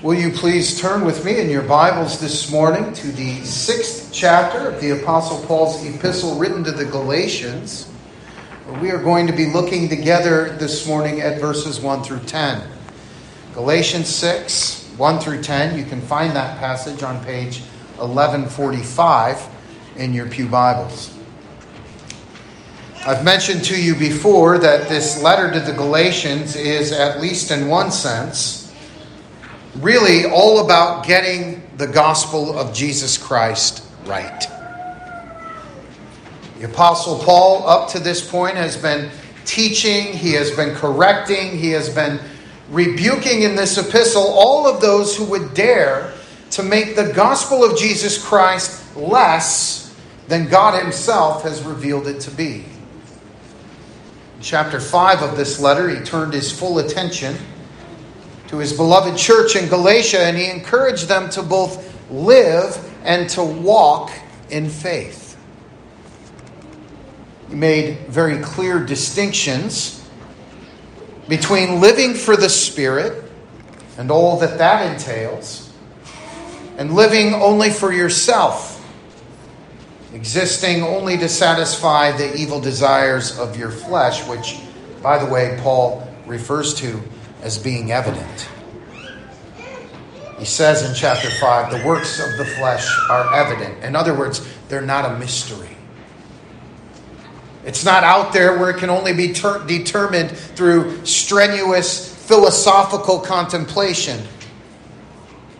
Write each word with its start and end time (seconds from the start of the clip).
Will 0.00 0.14
you 0.14 0.30
please 0.30 0.80
turn 0.80 1.04
with 1.04 1.24
me 1.24 1.40
in 1.40 1.50
your 1.50 1.62
Bibles 1.62 2.20
this 2.20 2.52
morning 2.52 2.92
to 2.92 3.10
the 3.10 3.44
sixth 3.44 4.10
chapter 4.12 4.68
of 4.68 4.80
the 4.80 4.90
Apostle 4.90 5.44
Paul's 5.44 5.84
epistle 5.84 6.38
written 6.38 6.62
to 6.62 6.70
the 6.70 6.84
Galatians? 6.84 7.90
We 8.80 8.92
are 8.92 9.02
going 9.02 9.26
to 9.26 9.32
be 9.32 9.46
looking 9.46 9.88
together 9.88 10.50
this 10.50 10.86
morning 10.86 11.20
at 11.20 11.40
verses 11.40 11.80
1 11.80 12.04
through 12.04 12.20
10. 12.20 12.62
Galatians 13.54 14.06
6, 14.06 14.94
1 14.96 15.18
through 15.18 15.42
10. 15.42 15.76
You 15.76 15.84
can 15.84 16.00
find 16.00 16.30
that 16.36 16.60
passage 16.60 17.02
on 17.02 17.20
page 17.24 17.62
1145 17.96 19.48
in 19.96 20.14
your 20.14 20.28
Pew 20.28 20.46
Bibles. 20.46 21.12
I've 23.04 23.24
mentioned 23.24 23.64
to 23.64 23.82
you 23.82 23.96
before 23.96 24.58
that 24.58 24.88
this 24.88 25.20
letter 25.20 25.50
to 25.50 25.58
the 25.58 25.72
Galatians 25.72 26.54
is, 26.54 26.92
at 26.92 27.20
least 27.20 27.50
in 27.50 27.66
one 27.66 27.90
sense, 27.90 28.67
really 29.76 30.24
all 30.24 30.64
about 30.64 31.06
getting 31.06 31.62
the 31.76 31.86
gospel 31.86 32.58
of 32.58 32.74
Jesus 32.74 33.16
Christ 33.18 33.84
right. 34.06 34.46
The 36.58 36.64
Apostle 36.64 37.18
Paul, 37.18 37.68
up 37.68 37.88
to 37.90 38.00
this 38.00 38.28
point, 38.28 38.56
has 38.56 38.76
been 38.76 39.10
teaching, 39.44 40.12
he 40.12 40.32
has 40.32 40.50
been 40.50 40.74
correcting, 40.74 41.56
he 41.56 41.70
has 41.70 41.88
been 41.88 42.20
rebuking 42.68 43.42
in 43.42 43.54
this 43.54 43.78
epistle 43.78 44.22
all 44.22 44.66
of 44.66 44.80
those 44.80 45.16
who 45.16 45.24
would 45.26 45.54
dare 45.54 46.12
to 46.50 46.62
make 46.62 46.96
the 46.96 47.12
gospel 47.12 47.64
of 47.64 47.78
Jesus 47.78 48.22
Christ 48.22 48.96
less 48.96 49.94
than 50.26 50.48
God 50.48 50.82
Himself 50.82 51.42
has 51.44 51.62
revealed 51.62 52.06
it 52.06 52.20
to 52.20 52.30
be. 52.30 52.64
In 54.36 54.42
chapter 54.42 54.80
5 54.80 55.22
of 55.22 55.36
this 55.36 55.60
letter, 55.60 55.88
he 55.88 56.04
turned 56.04 56.32
his 56.32 56.56
full 56.56 56.78
attention 56.78 57.36
to 58.48 58.58
his 58.58 58.72
beloved 58.72 59.16
church 59.16 59.56
in 59.56 59.68
Galatia, 59.68 60.20
and 60.20 60.36
he 60.36 60.50
encouraged 60.50 61.06
them 61.06 61.28
to 61.30 61.42
both 61.42 61.94
live 62.10 62.76
and 63.04 63.28
to 63.30 63.44
walk 63.44 64.10
in 64.50 64.68
faith. 64.68 65.36
He 67.48 67.54
made 67.54 67.98
very 68.08 68.38
clear 68.38 68.84
distinctions 68.84 70.06
between 71.28 71.80
living 71.80 72.14
for 72.14 72.36
the 72.36 72.48
Spirit 72.48 73.30
and 73.98 74.10
all 74.10 74.38
that 74.38 74.58
that 74.58 74.92
entails, 74.92 75.70
and 76.78 76.94
living 76.94 77.34
only 77.34 77.70
for 77.70 77.92
yourself, 77.92 78.76
existing 80.14 80.82
only 80.82 81.18
to 81.18 81.28
satisfy 81.28 82.12
the 82.12 82.34
evil 82.34 82.60
desires 82.60 83.38
of 83.38 83.58
your 83.58 83.70
flesh, 83.70 84.26
which, 84.26 84.60
by 85.02 85.18
the 85.22 85.30
way, 85.30 85.58
Paul 85.62 86.08
refers 86.26 86.72
to 86.74 87.02
as 87.42 87.58
being 87.58 87.92
evident. 87.92 88.48
He 90.38 90.44
says 90.44 90.88
in 90.88 90.94
chapter 90.94 91.30
5 91.30 91.72
the 91.72 91.86
works 91.86 92.20
of 92.20 92.38
the 92.38 92.44
flesh 92.44 92.88
are 93.10 93.34
evident. 93.34 93.82
In 93.82 93.96
other 93.96 94.14
words, 94.14 94.46
they're 94.68 94.82
not 94.82 95.04
a 95.04 95.18
mystery. 95.18 95.76
It's 97.64 97.84
not 97.84 98.04
out 98.04 98.32
there 98.32 98.56
where 98.58 98.70
it 98.70 98.78
can 98.78 98.88
only 98.88 99.12
be 99.12 99.32
ter- 99.32 99.64
determined 99.66 100.30
through 100.30 101.04
strenuous 101.04 102.14
philosophical 102.26 103.18
contemplation. 103.18 104.22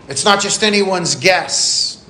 It's 0.08 0.24
not 0.24 0.40
just 0.40 0.62
anyone's 0.62 1.16
guess. 1.16 2.08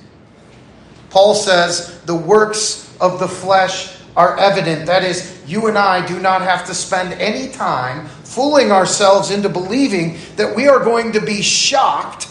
Paul 1.09 1.33
says 1.33 2.01
the 2.03 2.15
works 2.15 2.95
of 3.01 3.19
the 3.19 3.27
flesh 3.27 3.98
are 4.19 4.37
evident. 4.37 4.85
That 4.85 5.05
is, 5.05 5.41
you 5.47 5.67
and 5.67 5.77
I 5.77 6.05
do 6.05 6.19
not 6.19 6.41
have 6.41 6.65
to 6.65 6.73
spend 6.73 7.13
any 7.13 7.53
time 7.53 8.05
fooling 8.25 8.69
ourselves 8.69 9.31
into 9.31 9.47
believing 9.47 10.17
that 10.35 10.53
we 10.53 10.67
are 10.67 10.83
going 10.83 11.13
to 11.13 11.21
be 11.21 11.41
shocked 11.41 12.27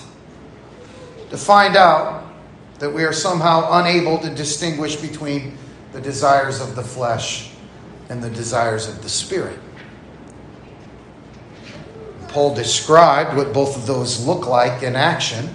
to 1.30 1.38
find 1.38 1.76
out 1.76 2.30
that 2.78 2.90
we 2.90 3.04
are 3.04 3.12
somehow 3.14 3.80
unable 3.80 4.18
to 4.18 4.28
distinguish 4.28 4.96
between 4.96 5.56
the 5.92 6.00
desires 6.02 6.60
of 6.60 6.76
the 6.76 6.82
flesh 6.82 7.52
and 8.10 8.22
the 8.22 8.28
desires 8.28 8.86
of 8.86 9.02
the 9.02 9.08
spirit. 9.08 9.58
Paul 12.28 12.54
described 12.54 13.34
what 13.34 13.54
both 13.54 13.78
of 13.78 13.86
those 13.86 14.26
look 14.26 14.46
like 14.46 14.82
in 14.82 14.94
action. 14.94 15.48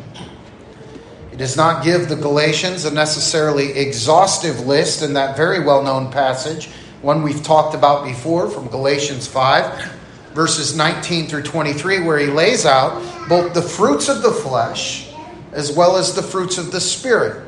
He 1.34 1.40
does 1.40 1.58
not 1.58 1.84
give 1.84 2.10
the 2.10 2.16
Galatians 2.16 2.86
a 2.86 2.94
necessarily 2.94 3.72
exhaustive 3.72 4.68
list 4.68 5.02
in 5.02 5.14
that 5.14 5.36
very 5.36 5.64
well 5.64 5.82
known 5.82 6.12
passage, 6.12 6.68
one 7.02 7.24
we've 7.24 7.42
talked 7.42 7.74
about 7.74 8.06
before 8.06 8.48
from 8.48 8.68
Galatians 8.68 9.26
5, 9.26 9.94
verses 10.36 10.78
19 10.78 11.26
through 11.26 11.42
23, 11.42 12.04
where 12.04 12.20
he 12.20 12.28
lays 12.28 12.68
out 12.68 13.02
both 13.28 13.56
the 13.56 13.64
fruits 13.64 14.10
of 14.10 14.22
the 14.22 14.32
flesh 14.32 15.10
as 15.54 15.72
well 15.72 15.98
as 15.98 16.14
the 16.14 16.22
fruits 16.22 16.60
of 16.60 16.72
the 16.72 16.80
Spirit. 16.80 17.44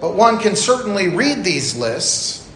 But 0.00 0.14
one 0.14 0.38
can 0.38 0.54
certainly 0.54 1.08
read 1.08 1.42
these 1.42 1.76
lists 1.76 2.48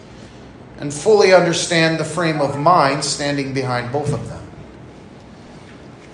and 0.77 0.93
fully 0.93 1.33
understand 1.33 1.99
the 1.99 2.05
frame 2.05 2.39
of 2.39 2.57
mind 2.57 3.03
standing 3.03 3.53
behind 3.53 3.91
both 3.91 4.13
of 4.13 4.29
them. 4.29 4.47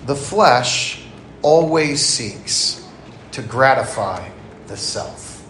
The 0.06 0.16
flesh 0.16 1.00
always 1.42 2.04
seeks 2.04 2.83
to 3.34 3.42
gratify 3.42 4.28
the 4.68 4.76
self. 4.76 5.44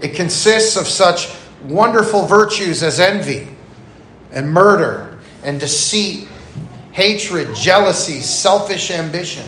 It 0.00 0.14
consists 0.14 0.76
of 0.76 0.86
such 0.86 1.28
wonderful 1.64 2.26
virtues 2.26 2.82
as 2.82 3.00
envy 3.00 3.48
and 4.32 4.50
murder 4.50 5.18
and 5.42 5.60
deceit, 5.60 6.28
hatred, 6.92 7.54
jealousy, 7.54 8.20
selfish 8.20 8.90
ambition. 8.90 9.46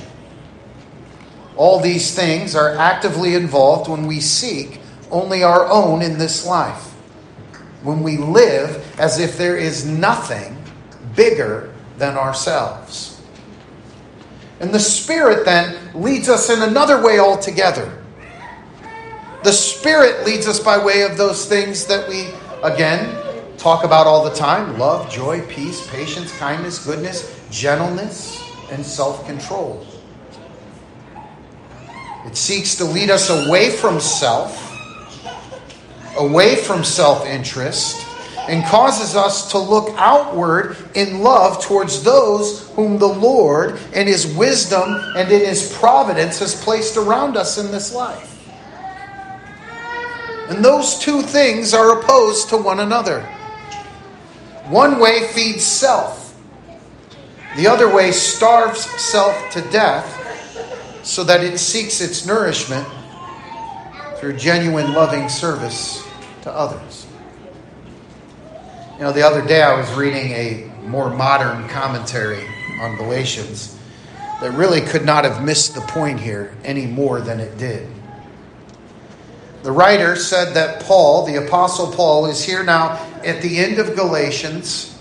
All 1.57 1.81
these 1.81 2.15
things 2.15 2.55
are 2.55 2.77
actively 2.77 3.35
involved 3.35 3.89
when 3.89 4.07
we 4.07 4.21
seek 4.21 4.81
only 5.11 5.43
our 5.43 5.67
own 5.69 6.03
in 6.03 6.19
this 6.19 6.47
life. 6.47 6.85
When 7.83 8.03
we 8.03 8.19
live 8.19 9.01
as 9.01 9.19
if 9.19 9.39
there 9.39 9.57
is 9.57 9.87
nothing 9.87 10.63
bigger 11.17 11.73
than 11.97 12.17
ourselves. 12.17 13.18
And 14.61 14.73
the 14.73 14.81
Spirit 14.81 15.45
then 15.45 15.77
leads 15.95 16.29
us 16.29 16.51
in 16.51 16.63
another 16.63 17.03
way 17.03 17.19
altogether. 17.19 18.03
The 19.45 19.53
Spirit 19.53 20.27
leads 20.27 20.49
us 20.49 20.59
by 20.59 20.85
way 20.85 21.03
of 21.03 21.17
those 21.17 21.47
things 21.47 21.87
that 21.87 22.09
we, 22.09 22.31
again, 22.63 23.57
talk 23.57 23.85
about 23.85 24.07
all 24.07 24.25
the 24.25 24.35
time 24.35 24.79
love, 24.79 25.11
joy, 25.11 25.41
peace, 25.43 25.87
patience, 25.91 26.37
kindness, 26.39 26.85
goodness, 26.85 27.41
gentleness, 27.51 28.43
and 28.73 28.85
self 28.85 29.25
control. 29.27 29.87
It 32.27 32.37
seeks 32.37 32.75
to 32.77 32.85
lead 32.85 33.11
us 33.11 33.31
away 33.31 33.71
from 33.71 34.01
self, 34.01 34.75
away 36.19 36.57
from 36.57 36.83
self 36.83 37.25
interest, 37.27 38.08
and 38.49 38.65
causes 38.65 39.15
us 39.15 39.51
to 39.53 39.59
look 39.59 39.95
outward 39.99 40.77
in 40.95 41.21
love 41.21 41.63
towards 41.63 42.03
those 42.03 42.69
whom 42.71 42.99
the 42.99 43.07
Lord, 43.07 43.79
in 43.93 44.07
His 44.07 44.27
wisdom 44.35 44.95
and 45.17 45.31
in 45.31 45.41
His 45.41 45.77
providence, 45.79 46.39
has 46.39 46.61
placed 46.65 46.97
around 46.97 47.37
us 47.37 47.59
in 47.59 47.71
this 47.71 47.95
life. 47.95 48.35
And 50.49 50.65
those 50.65 50.99
two 50.99 51.21
things 51.21 51.75
are 51.75 52.01
opposed 52.01 52.49
to 52.49 52.57
one 52.57 52.81
another. 52.81 53.21
One 54.69 54.99
way 54.99 55.29
feeds 55.29 55.65
self, 55.65 56.35
the 57.57 57.67
other 57.67 57.95
way 57.95 58.13
starves 58.13 58.81
self 59.01 59.51
to 59.53 59.61
death 59.71 60.15
so 61.03 61.25
that 61.25 61.43
it 61.43 61.59
seeks 61.59 62.01
its 62.01 62.27
nourishment 62.27 62.87
through 64.17 64.37
genuine 64.37 64.93
loving 64.93 65.29
service 65.29 66.03
to 66.43 66.51
others. 66.51 66.98
You 68.99 69.05
know, 69.05 69.13
the 69.13 69.25
other 69.25 69.47
day 69.47 69.63
I 69.63 69.79
was 69.79 69.95
reading 69.95 70.33
a 70.33 70.73
more 70.83 71.09
modern 71.09 71.69
commentary 71.69 72.45
on 72.81 72.97
Galatians 72.97 73.79
that 74.41 74.51
really 74.55 74.81
could 74.81 75.05
not 75.05 75.25
have 75.25 75.45
missed 75.45 75.77
the 75.77 75.83
point 75.83 76.19
here 76.19 76.53
any 76.65 76.85
more 76.85 77.21
than 77.21 77.39
it 77.39 77.57
did. 77.59 77.89
The 79.63 79.71
writer 79.71 80.17
said 80.17 80.53
that 80.55 80.83
Paul, 80.83 81.27
the 81.27 81.47
Apostle 81.47 81.93
Paul, 81.93 82.27
is 82.27 82.43
here 82.45 82.65
now 82.65 82.95
at 83.25 83.41
the 83.41 83.59
end 83.59 83.79
of 83.79 83.95
Galatians, 83.95 84.99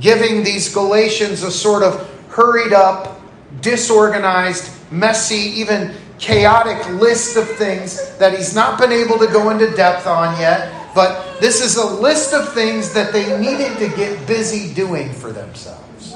giving 0.00 0.42
these 0.42 0.72
Galatians 0.72 1.42
a 1.42 1.50
sort 1.50 1.82
of 1.82 2.08
hurried 2.30 2.72
up, 2.72 3.20
disorganized, 3.60 4.72
messy, 4.90 5.60
even 5.60 5.94
chaotic 6.18 6.88
list 6.98 7.36
of 7.36 7.46
things 7.50 8.16
that 8.16 8.32
he's 8.32 8.54
not 8.54 8.80
been 8.80 8.92
able 8.92 9.18
to 9.18 9.26
go 9.26 9.50
into 9.50 9.70
depth 9.76 10.06
on 10.06 10.40
yet 10.40 10.79
but 10.94 11.40
this 11.40 11.60
is 11.60 11.76
a 11.76 11.86
list 11.86 12.34
of 12.34 12.52
things 12.52 12.92
that 12.92 13.12
they 13.12 13.38
needed 13.38 13.78
to 13.78 13.88
get 13.96 14.26
busy 14.26 14.72
doing 14.74 15.12
for 15.12 15.32
themselves. 15.32 16.14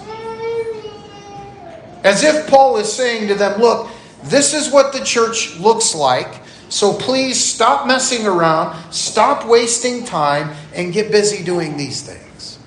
As 2.02 2.22
if 2.22 2.46
Paul 2.48 2.76
is 2.76 2.92
saying 2.92 3.28
to 3.28 3.34
them, 3.34 3.60
look, 3.60 3.88
this 4.24 4.52
is 4.52 4.70
what 4.70 4.92
the 4.92 5.04
church 5.04 5.56
looks 5.58 5.94
like. 5.94 6.40
So 6.68 6.92
please 6.92 7.42
stop 7.42 7.86
messing 7.86 8.26
around, 8.26 8.92
stop 8.92 9.46
wasting 9.46 10.04
time, 10.04 10.54
and 10.74 10.92
get 10.92 11.10
busy 11.10 11.44
doing 11.44 11.76
these 11.76 12.02
things. 12.02 12.58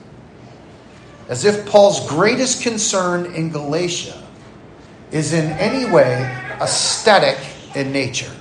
As 1.29 1.45
if 1.45 1.67
Paul's 1.67 2.07
greatest 2.07 2.63
concern 2.63 3.33
in 3.33 3.49
Galatia 3.49 4.23
is 5.11 5.33
in 5.33 5.51
any 5.53 5.91
way 5.91 6.23
aesthetic 6.61 7.37
in 7.75 7.91
nature. 7.91 8.31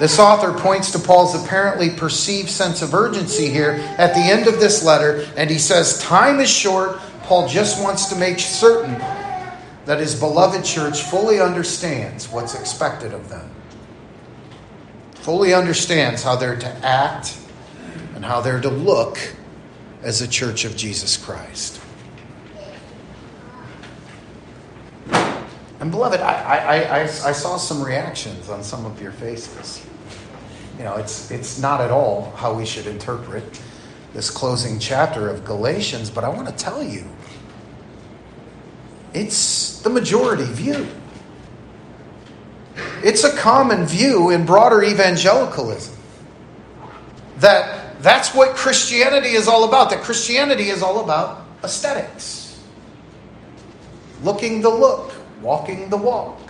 This 0.00 0.18
author 0.18 0.58
points 0.58 0.92
to 0.92 0.98
Paul's 0.98 1.34
apparently 1.34 1.90
perceived 1.90 2.48
sense 2.48 2.80
of 2.80 2.94
urgency 2.94 3.50
here 3.50 3.72
at 3.98 4.14
the 4.14 4.20
end 4.20 4.46
of 4.46 4.58
this 4.58 4.82
letter, 4.82 5.28
and 5.36 5.50
he 5.50 5.58
says, 5.58 6.00
Time 6.00 6.40
is 6.40 6.48
short. 6.48 6.98
Paul 7.24 7.46
just 7.46 7.82
wants 7.82 8.06
to 8.06 8.16
make 8.16 8.38
certain 8.38 8.94
that 9.84 10.00
his 10.00 10.18
beloved 10.18 10.64
church 10.64 11.02
fully 11.02 11.38
understands 11.38 12.30
what's 12.30 12.58
expected 12.58 13.12
of 13.12 13.28
them, 13.28 13.50
fully 15.16 15.52
understands 15.52 16.22
how 16.22 16.34
they're 16.34 16.56
to 16.56 16.68
act 16.82 17.38
and 18.14 18.24
how 18.24 18.40
they're 18.40 18.60
to 18.62 18.70
look 18.70 19.18
as 20.02 20.22
a 20.22 20.28
church 20.28 20.64
of 20.64 20.78
Jesus 20.78 21.18
Christ. 21.18 21.78
And 25.78 25.90
beloved, 25.90 26.20
I, 26.20 26.32
I, 26.32 26.76
I, 26.76 27.00
I, 27.02 27.32
saw 27.32 27.56
some 27.56 27.82
reactions 27.82 28.50
on 28.50 28.62
some 28.62 28.84
of 28.84 29.00
your 29.00 29.12
faces 29.12 29.86
you 30.80 30.86
know, 30.86 30.96
it's, 30.96 31.30
it's 31.30 31.58
not 31.60 31.82
at 31.82 31.90
all 31.90 32.32
how 32.36 32.54
we 32.54 32.64
should 32.64 32.86
interpret 32.86 33.60
this 34.14 34.30
closing 34.30 34.78
chapter 34.78 35.28
of 35.28 35.44
Galatians, 35.44 36.08
but 36.08 36.24
I 36.24 36.30
want 36.30 36.48
to 36.48 36.54
tell 36.54 36.82
you 36.82 37.04
it's 39.12 39.82
the 39.82 39.90
majority 39.90 40.44
view. 40.44 40.88
It's 43.04 43.24
a 43.24 43.36
common 43.36 43.84
view 43.84 44.30
in 44.30 44.46
broader 44.46 44.82
evangelicalism 44.82 45.94
that 47.40 48.02
that's 48.02 48.34
what 48.34 48.56
Christianity 48.56 49.32
is 49.32 49.48
all 49.48 49.68
about, 49.68 49.90
that 49.90 50.00
Christianity 50.00 50.70
is 50.70 50.82
all 50.82 51.04
about 51.04 51.44
aesthetics. 51.62 52.58
Looking 54.22 54.62
the 54.62 54.70
look, 54.70 55.12
walking 55.42 55.90
the 55.90 55.98
walk. 55.98 56.49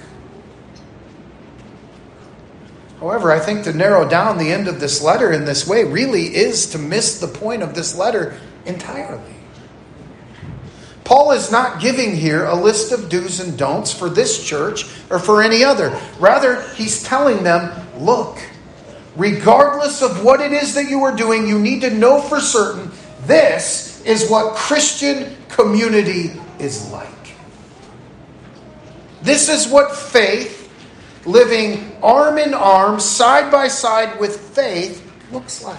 However, 3.00 3.32
I 3.32 3.40
think 3.40 3.64
to 3.64 3.72
narrow 3.72 4.06
down 4.06 4.36
the 4.36 4.52
end 4.52 4.68
of 4.68 4.78
this 4.78 5.02
letter 5.02 5.32
in 5.32 5.46
this 5.46 5.66
way 5.66 5.84
really 5.84 6.36
is 6.36 6.66
to 6.72 6.78
miss 6.78 7.18
the 7.18 7.26
point 7.26 7.62
of 7.62 7.74
this 7.74 7.96
letter 7.96 8.38
entirely. 8.66 9.34
Paul 11.02 11.32
is 11.32 11.50
not 11.50 11.80
giving 11.80 12.14
here 12.14 12.44
a 12.44 12.54
list 12.54 12.92
of 12.92 13.08
do's 13.08 13.40
and 13.40 13.58
don'ts 13.58 13.92
for 13.92 14.10
this 14.10 14.46
church 14.46 14.84
or 15.08 15.18
for 15.18 15.42
any 15.42 15.64
other. 15.64 15.98
Rather, 16.18 16.62
he's 16.74 17.02
telling 17.02 17.42
them 17.42 17.72
look, 17.98 18.38
regardless 19.16 20.02
of 20.02 20.22
what 20.22 20.42
it 20.42 20.52
is 20.52 20.74
that 20.74 20.90
you 20.90 21.02
are 21.02 21.16
doing, 21.16 21.48
you 21.48 21.58
need 21.58 21.80
to 21.80 21.90
know 21.90 22.20
for 22.20 22.38
certain 22.38 22.92
this 23.26 24.02
is 24.04 24.30
what 24.30 24.54
Christian 24.54 25.36
community 25.48 26.32
is 26.58 26.90
like. 26.92 27.08
This 29.22 29.48
is 29.48 29.66
what 29.66 29.96
faith 29.96 30.70
living 31.26 31.89
arm 32.02 32.38
in 32.38 32.54
arm, 32.54 33.00
side 33.00 33.50
by 33.50 33.68
side 33.68 34.18
with 34.20 34.38
faith, 34.38 35.06
looks 35.32 35.62
like. 35.62 35.78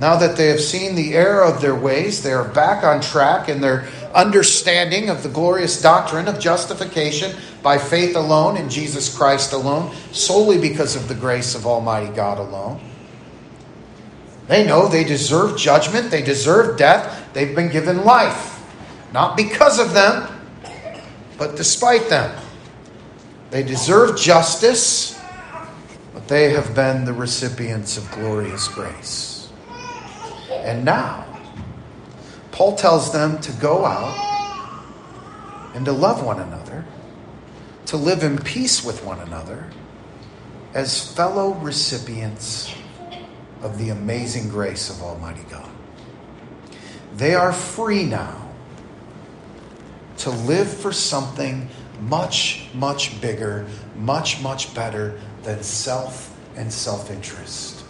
Now 0.00 0.16
that 0.16 0.36
they 0.36 0.48
have 0.48 0.60
seen 0.60 0.96
the 0.96 1.14
error 1.14 1.44
of 1.44 1.60
their 1.60 1.76
ways, 1.76 2.24
they 2.24 2.32
are 2.32 2.48
back 2.48 2.82
on 2.82 3.00
track 3.00 3.48
in 3.48 3.60
their 3.60 3.86
understanding 4.14 5.08
of 5.08 5.22
the 5.22 5.28
glorious 5.28 5.80
doctrine 5.80 6.26
of 6.26 6.40
justification 6.40 7.36
by 7.62 7.78
faith 7.78 8.16
alone 8.16 8.56
in 8.56 8.68
Jesus 8.68 9.16
Christ 9.16 9.52
alone, 9.52 9.94
solely 10.10 10.58
because 10.58 10.96
of 10.96 11.06
the 11.06 11.14
grace 11.14 11.54
of 11.54 11.66
Almighty 11.66 12.12
God 12.12 12.38
alone. 12.38 12.80
They 14.48 14.66
know 14.66 14.88
they 14.88 15.04
deserve 15.04 15.56
judgment, 15.56 16.10
they 16.10 16.22
deserve 16.22 16.76
death, 16.76 17.32
they've 17.32 17.54
been 17.54 17.70
given 17.70 18.04
life. 18.04 18.60
Not 19.12 19.36
because 19.36 19.78
of 19.78 19.94
them, 19.94 20.31
but 21.42 21.56
despite 21.56 22.08
them. 22.08 22.40
They 23.50 23.64
deserve 23.64 24.16
justice, 24.16 25.20
but 26.14 26.28
they 26.28 26.50
have 26.50 26.72
been 26.72 27.04
the 27.04 27.12
recipients 27.12 27.96
of 27.96 28.08
glorious 28.12 28.68
grace. 28.68 29.50
And 30.52 30.84
now, 30.84 31.26
Paul 32.52 32.76
tells 32.76 33.12
them 33.12 33.40
to 33.40 33.50
go 33.54 33.84
out 33.84 34.84
and 35.74 35.84
to 35.84 35.90
love 35.90 36.24
one 36.24 36.38
another, 36.38 36.84
to 37.86 37.96
live 37.96 38.22
in 38.22 38.38
peace 38.38 38.84
with 38.84 39.04
one 39.04 39.18
another 39.18 39.68
as 40.74 41.12
fellow 41.12 41.54
recipients 41.54 42.72
of 43.62 43.78
the 43.78 43.88
amazing 43.88 44.48
grace 44.48 44.90
of 44.90 45.02
Almighty 45.02 45.44
God. 45.50 45.70
They 47.16 47.34
are 47.34 47.52
free 47.52 48.04
now 48.04 48.41
to 50.22 50.30
live 50.30 50.72
for 50.72 50.92
something 50.92 51.68
much, 52.02 52.66
much 52.74 53.20
bigger, 53.20 53.66
much, 53.96 54.40
much 54.40 54.72
better 54.72 55.18
than 55.42 55.62
self 55.62 56.36
and 56.56 56.72
self 56.72 57.10
interest. 57.10 57.84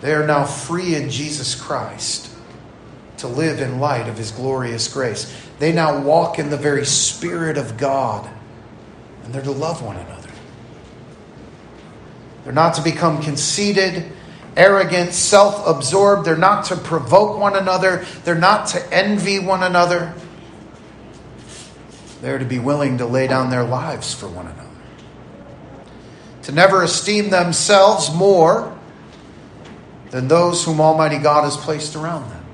They 0.00 0.14
are 0.14 0.26
now 0.26 0.44
free 0.44 0.94
in 0.96 1.10
Jesus 1.10 1.54
Christ 1.54 2.30
to 3.18 3.28
live 3.28 3.60
in 3.60 3.78
light 3.78 4.08
of 4.08 4.16
his 4.16 4.32
glorious 4.32 4.92
grace. 4.92 5.32
They 5.58 5.72
now 5.72 6.00
walk 6.00 6.38
in 6.38 6.50
the 6.50 6.56
very 6.56 6.86
Spirit 6.86 7.56
of 7.56 7.76
God, 7.76 8.28
and 9.24 9.32
they're 9.32 9.42
to 9.42 9.52
love 9.52 9.82
one 9.82 9.96
another. 9.96 10.30
They're 12.42 12.52
not 12.52 12.74
to 12.74 12.82
become 12.82 13.22
conceited, 13.22 14.10
arrogant, 14.56 15.12
self 15.12 15.64
absorbed. 15.68 16.24
They're 16.24 16.36
not 16.36 16.64
to 16.66 16.76
provoke 16.76 17.38
one 17.38 17.54
another. 17.54 18.04
They're 18.24 18.34
not 18.34 18.68
to 18.68 18.94
envy 18.94 19.38
one 19.38 19.62
another. 19.62 20.14
They're 22.20 22.38
to 22.38 22.44
be 22.44 22.58
willing 22.58 22.98
to 22.98 23.06
lay 23.06 23.26
down 23.26 23.50
their 23.50 23.64
lives 23.64 24.14
for 24.14 24.28
one 24.28 24.46
another. 24.46 24.68
To 26.42 26.52
never 26.52 26.82
esteem 26.82 27.30
themselves 27.30 28.12
more 28.12 28.76
than 30.10 30.28
those 30.28 30.64
whom 30.64 30.80
Almighty 30.80 31.18
God 31.18 31.44
has 31.44 31.56
placed 31.56 31.94
around 31.94 32.28
them. 32.30 32.44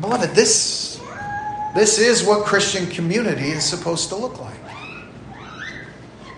Beloved, 0.00 0.30
this, 0.30 1.00
this 1.74 1.98
is 1.98 2.24
what 2.24 2.44
Christian 2.44 2.86
community 2.88 3.50
is 3.50 3.64
supposed 3.64 4.08
to 4.08 4.16
look 4.16 4.40
like. 4.40 4.52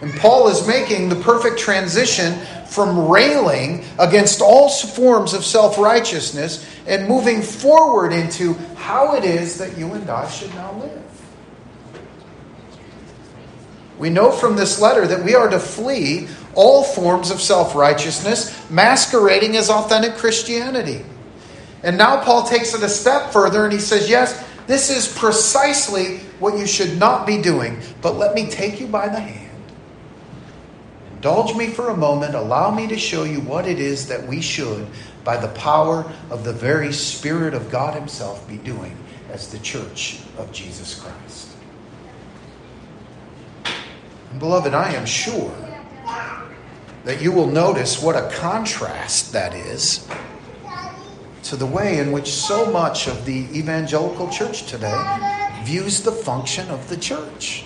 And 0.05 0.13
Paul 0.17 0.49
is 0.49 0.67
making 0.67 1.09
the 1.09 1.17
perfect 1.17 1.59
transition 1.59 2.39
from 2.67 3.09
railing 3.09 3.85
against 3.99 4.43
all 4.43 4.69
forms 4.69 5.33
of 5.33 5.45
self 5.45 5.79
righteousness 5.79 6.69
and 6.87 7.09
moving 7.09 7.41
forward 7.41 8.13
into 8.13 8.53
how 8.77 9.15
it 9.15 9.25
is 9.25 9.57
that 9.57 9.79
you 9.79 9.93
and 9.95 10.11
I 10.11 10.29
should 10.29 10.55
now 10.55 10.73
live. 10.79 11.14
We 13.99 14.11
know 14.11 14.31
from 14.31 14.57
this 14.57 14.81
letter 14.81 15.07
that 15.07 15.25
we 15.25 15.35
are 15.35 15.49
to 15.49 15.61
flee 15.61 16.29
all 16.55 16.83
forms 16.83 17.31
of 17.31 17.41
self 17.41 17.75
righteousness, 17.75 18.69
masquerading 18.71 19.57
as 19.57 19.71
authentic 19.71 20.15
Christianity. 20.15 21.05
And 21.83 21.99
now 21.99 22.23
Paul 22.25 22.45
takes 22.47 22.75
it 22.75 22.83
a 22.83 22.89
step 22.89 23.33
further 23.33 23.65
and 23.65 23.73
he 23.73 23.79
says, 23.79 24.09
Yes, 24.09 24.43
this 24.67 24.91
is 24.91 25.17
precisely 25.17 26.19
what 26.41 26.59
you 26.59 26.67
should 26.67 26.99
not 26.99 27.27
be 27.27 27.41
doing, 27.41 27.81
but 28.01 28.17
let 28.17 28.35
me 28.35 28.49
take 28.49 28.81
you 28.81 28.87
by 28.87 29.09
the 29.09 29.21
hand. 29.21 29.41
Indulge 31.17 31.55
me 31.55 31.69
for 31.69 31.91
a 31.91 31.97
moment, 31.97 32.35
allow 32.35 32.71
me 32.71 32.87
to 32.89 32.99
show 32.99 33.25
you 33.25 33.41
what 33.41 33.67
it 33.67 33.79
is 33.79 34.09
that 34.09 34.27
we 34.27 34.41
should, 34.41 34.87
by 35.23 35.37
the 35.37 35.49
power 35.49 36.11
of 36.31 36.45
the 36.45 36.53
very 36.53 36.93
Spirit 36.93 37.55
of 37.55 37.71
God 37.71 37.95
Himself, 37.95 38.47
be 38.49 38.59
doing 38.59 38.97
as 39.31 39.49
the 39.49 39.59
church 39.59 40.21
of 40.39 40.53
Jesus 40.53 40.95
Christ. 41.01 41.54
Beloved, 44.39 44.75
I 44.75 44.93
am 44.95 45.07
sure 45.07 45.55
that 47.05 47.23
you 47.23 47.31
will 47.31 47.47
notice 47.47 48.03
what 48.03 48.17
a 48.17 48.29
contrast 48.35 49.33
that 49.33 49.55
is 49.55 50.09
to 51.45 51.57
the 51.57 51.67
way 51.67 51.99
in 51.99 52.11
which 52.11 52.29
so 52.29 52.67
much 52.67 53.07
of 53.07 53.25
the 53.27 53.47
evangelical 53.57 54.29
church 54.31 54.65
today 54.65 55.05
views 55.63 56.03
the 56.03 56.11
function 56.11 56.69
of 56.71 56.89
the 56.89 56.97
church. 56.97 57.65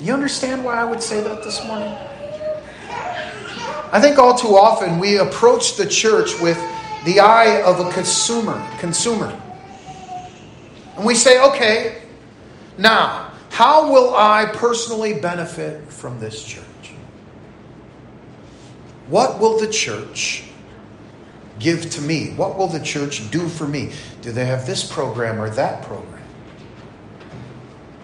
You 0.00 0.12
understand 0.12 0.64
why 0.64 0.74
I 0.74 0.84
would 0.84 1.02
say 1.02 1.22
that 1.22 1.42
this 1.42 1.64
morning? 1.66 1.96
I 3.90 4.00
think 4.00 4.18
all 4.18 4.36
too 4.36 4.56
often 4.56 4.98
we 4.98 5.18
approach 5.18 5.76
the 5.76 5.86
church 5.86 6.40
with 6.40 6.58
the 7.04 7.20
eye 7.20 7.62
of 7.62 7.80
a 7.80 7.90
consumer, 7.92 8.64
consumer. 8.78 9.38
And 10.96 11.04
we 11.04 11.14
say, 11.14 11.42
okay, 11.50 12.02
now, 12.78 13.31
how 13.52 13.92
will 13.92 14.14
I 14.16 14.46
personally 14.46 15.12
benefit 15.12 15.92
from 15.92 16.18
this 16.18 16.42
church? 16.42 16.64
What 19.08 19.38
will 19.38 19.60
the 19.60 19.68
church 19.68 20.44
give 21.58 21.90
to 21.90 22.00
me? 22.00 22.30
What 22.30 22.56
will 22.56 22.66
the 22.66 22.80
church 22.80 23.30
do 23.30 23.46
for 23.46 23.68
me? 23.68 23.92
Do 24.22 24.32
they 24.32 24.46
have 24.46 24.66
this 24.66 24.90
program 24.90 25.38
or 25.38 25.50
that 25.50 25.82
program? 25.82 26.22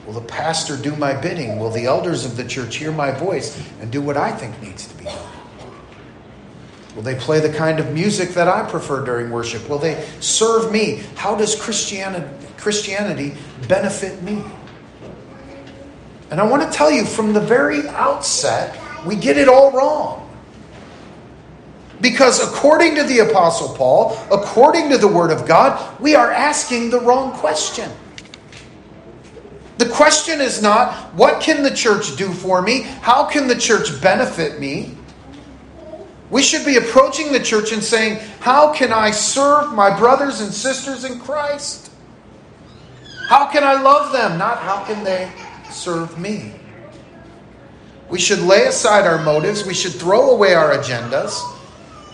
Will 0.06 0.12
the 0.12 0.20
pastor 0.20 0.76
do 0.76 0.94
my 0.96 1.14
bidding? 1.14 1.58
Will 1.58 1.70
the 1.70 1.86
elders 1.86 2.26
of 2.26 2.36
the 2.36 2.44
church 2.44 2.76
hear 2.76 2.92
my 2.92 3.10
voice 3.10 3.58
and 3.80 3.90
do 3.90 4.02
what 4.02 4.18
I 4.18 4.32
think 4.32 4.60
needs 4.62 4.86
to 4.86 4.94
be 4.98 5.04
done? 5.04 5.32
Will 6.94 7.02
they 7.02 7.14
play 7.14 7.40
the 7.40 7.52
kind 7.52 7.80
of 7.80 7.94
music 7.94 8.30
that 8.30 8.48
I 8.48 8.68
prefer 8.68 9.02
during 9.02 9.30
worship? 9.30 9.66
Will 9.66 9.78
they 9.78 10.06
serve 10.20 10.70
me? 10.70 11.04
How 11.14 11.34
does 11.34 11.58
Christianity, 11.58 13.34
benefit 13.66 14.22
me? 14.22 14.44
And 16.30 16.40
I 16.40 16.44
want 16.44 16.62
to 16.62 16.76
tell 16.76 16.90
you 16.90 17.04
from 17.04 17.32
the 17.32 17.40
very 17.40 17.88
outset, 17.88 18.78
we 19.06 19.16
get 19.16 19.38
it 19.38 19.48
all 19.48 19.72
wrong. 19.72 20.24
Because 22.00 22.40
according 22.40 22.94
to 22.96 23.02
the 23.02 23.20
Apostle 23.20 23.74
Paul, 23.74 24.16
according 24.30 24.90
to 24.90 24.98
the 24.98 25.08
Word 25.08 25.30
of 25.30 25.46
God, 25.48 26.00
we 26.00 26.14
are 26.14 26.30
asking 26.30 26.90
the 26.90 27.00
wrong 27.00 27.32
question. 27.32 27.90
The 29.78 29.88
question 29.88 30.40
is 30.40 30.60
not, 30.60 31.14
what 31.14 31.40
can 31.40 31.62
the 31.62 31.70
church 31.70 32.16
do 32.16 32.32
for 32.32 32.62
me? 32.62 32.82
How 32.82 33.24
can 33.24 33.46
the 33.46 33.56
church 33.56 34.00
benefit 34.02 34.60
me? 34.60 34.96
We 36.30 36.42
should 36.42 36.64
be 36.64 36.76
approaching 36.76 37.32
the 37.32 37.40
church 37.40 37.72
and 37.72 37.82
saying, 37.82 38.18
How 38.40 38.72
can 38.72 38.92
I 38.92 39.10
serve 39.10 39.72
my 39.72 39.96
brothers 39.96 40.40
and 40.40 40.52
sisters 40.52 41.04
in 41.04 41.18
Christ? 41.20 41.90
How 43.28 43.46
can 43.46 43.64
I 43.64 43.80
love 43.80 44.12
them? 44.12 44.36
Not 44.36 44.58
how 44.58 44.84
can 44.84 45.04
they 45.04 45.30
serve 45.70 46.18
me? 46.18 46.52
We 48.08 48.18
should 48.18 48.40
lay 48.40 48.66
aside 48.66 49.06
our 49.06 49.22
motives. 49.22 49.64
We 49.64 49.74
should 49.74 49.92
throw 49.92 50.30
away 50.30 50.54
our 50.54 50.72
agendas 50.72 51.38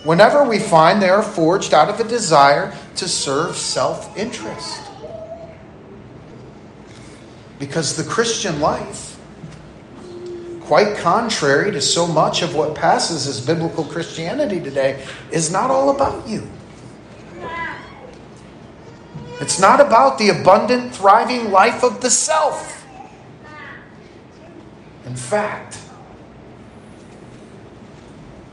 whenever 0.05 0.43
we 0.43 0.59
find 0.59 1.01
they 1.01 1.09
are 1.09 1.23
forged 1.23 1.73
out 1.73 1.89
of 1.89 1.99
a 1.99 2.07
desire 2.07 2.73
to 2.95 3.07
serve 3.07 3.57
self 3.57 4.15
interest. 4.17 4.81
Because 7.59 7.95
the 7.95 8.03
Christian 8.03 8.59
life, 8.59 9.17
quite 10.61 10.97
contrary 10.97 11.71
to 11.71 11.81
so 11.81 12.05
much 12.05 12.41
of 12.41 12.53
what 12.53 12.75
passes 12.75 13.27
as 13.27 13.39
biblical 13.39 13.83
Christianity 13.83 14.59
today, 14.59 15.05
is 15.31 15.51
not 15.51 15.71
all 15.71 15.89
about 15.89 16.27
you. 16.27 16.49
It's 19.41 19.59
not 19.59 19.81
about 19.81 20.17
the 20.17 20.29
abundant, 20.29 20.95
thriving 20.95 21.51
life 21.51 21.83
of 21.83 22.01
the 22.01 22.09
self. 22.09 22.84
In 25.05 25.15
fact, 25.15 25.79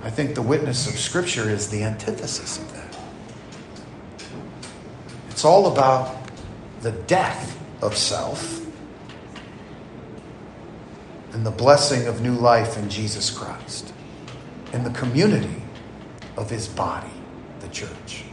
I 0.02 0.11
think 0.11 0.35
the 0.35 0.42
witness 0.42 0.87
of 0.87 0.99
Scripture 0.99 1.49
is 1.49 1.68
the 1.68 1.82
antithesis 1.85 2.59
of 2.59 2.73
that. 2.75 2.99
It's 5.30 5.44
all 5.44 5.73
about 5.73 6.28
the 6.82 6.92
death 6.92 7.59
of 7.80 7.97
self 7.97 8.61
and 11.32 11.47
the 11.47 11.50
blessing 11.50 12.06
of 12.06 12.21
new 12.21 12.35
life 12.35 12.76
in 12.76 12.90
Jesus 12.90 13.30
Christ, 13.30 13.94
in 14.73 14.85
the 14.85 14.90
community 14.90 15.62
of 16.37 16.50
his 16.50 16.68
body, 16.68 17.12
the 17.61 17.68
church. 17.68 18.25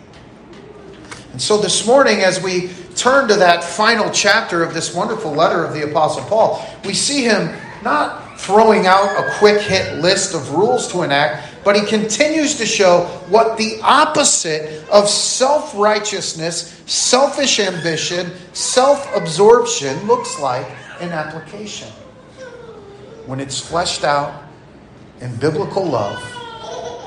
And 1.31 1.41
so 1.41 1.57
this 1.57 1.85
morning, 1.85 2.21
as 2.21 2.41
we 2.41 2.69
turn 2.95 3.27
to 3.29 3.35
that 3.35 3.63
final 3.63 4.09
chapter 4.11 4.63
of 4.63 4.73
this 4.73 4.93
wonderful 4.93 5.31
letter 5.31 5.63
of 5.63 5.73
the 5.73 5.89
Apostle 5.89 6.23
Paul, 6.25 6.67
we 6.83 6.93
see 6.93 7.23
him 7.23 7.55
not 7.83 8.39
throwing 8.39 8.87
out 8.87 9.17
a 9.17 9.37
quick 9.37 9.61
hit 9.61 9.97
list 9.97 10.33
of 10.33 10.51
rules 10.51 10.91
to 10.91 11.03
enact, 11.03 11.63
but 11.63 11.75
he 11.75 11.85
continues 11.85 12.55
to 12.55 12.65
show 12.65 13.05
what 13.27 13.57
the 13.57 13.79
opposite 13.81 14.87
of 14.89 15.09
self 15.09 15.75
righteousness, 15.75 16.81
selfish 16.85 17.59
ambition, 17.59 18.31
self 18.53 19.13
absorption 19.15 20.07
looks 20.07 20.39
like 20.39 20.67
in 21.01 21.09
application 21.09 21.87
when 23.25 23.39
it's 23.39 23.59
fleshed 23.59 24.03
out 24.03 24.43
in 25.21 25.35
biblical 25.35 25.85
love 25.85 26.19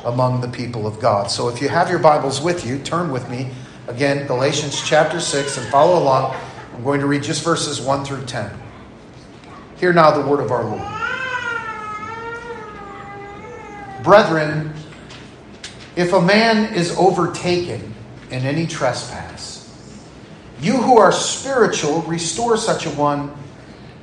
among 0.05 0.41
the 0.41 0.49
people 0.49 0.87
of 0.87 1.00
God. 1.00 1.31
So 1.31 1.49
if 1.49 1.61
you 1.61 1.69
have 1.69 1.91
your 1.91 1.99
Bibles 1.99 2.41
with 2.41 2.67
you, 2.67 2.79
turn 2.79 3.11
with 3.11 3.29
me 3.29 3.50
again, 3.88 4.26
Galatians 4.26 4.81
chapter 4.85 5.21
6, 5.21 5.59
and 5.59 5.67
follow 5.69 5.99
along. 6.02 6.37
I'm 6.75 6.85
going 6.85 7.00
to 7.00 7.07
read 7.07 7.23
just 7.23 7.43
verses 7.45 7.81
1 7.81 8.05
through 8.05 8.25
10. 8.25 8.50
Hear 9.82 9.92
now 9.92 10.12
the 10.12 10.24
word 10.24 10.38
of 10.38 10.52
our 10.52 10.62
Lord. 10.62 10.80
Brethren, 14.04 14.72
if 15.96 16.12
a 16.12 16.22
man 16.22 16.72
is 16.72 16.96
overtaken 16.96 17.92
in 18.30 18.44
any 18.44 18.68
trespass, 18.68 19.68
you 20.60 20.76
who 20.76 20.98
are 20.98 21.10
spiritual, 21.10 22.02
restore 22.02 22.56
such 22.56 22.86
a 22.86 22.90
one 22.90 23.34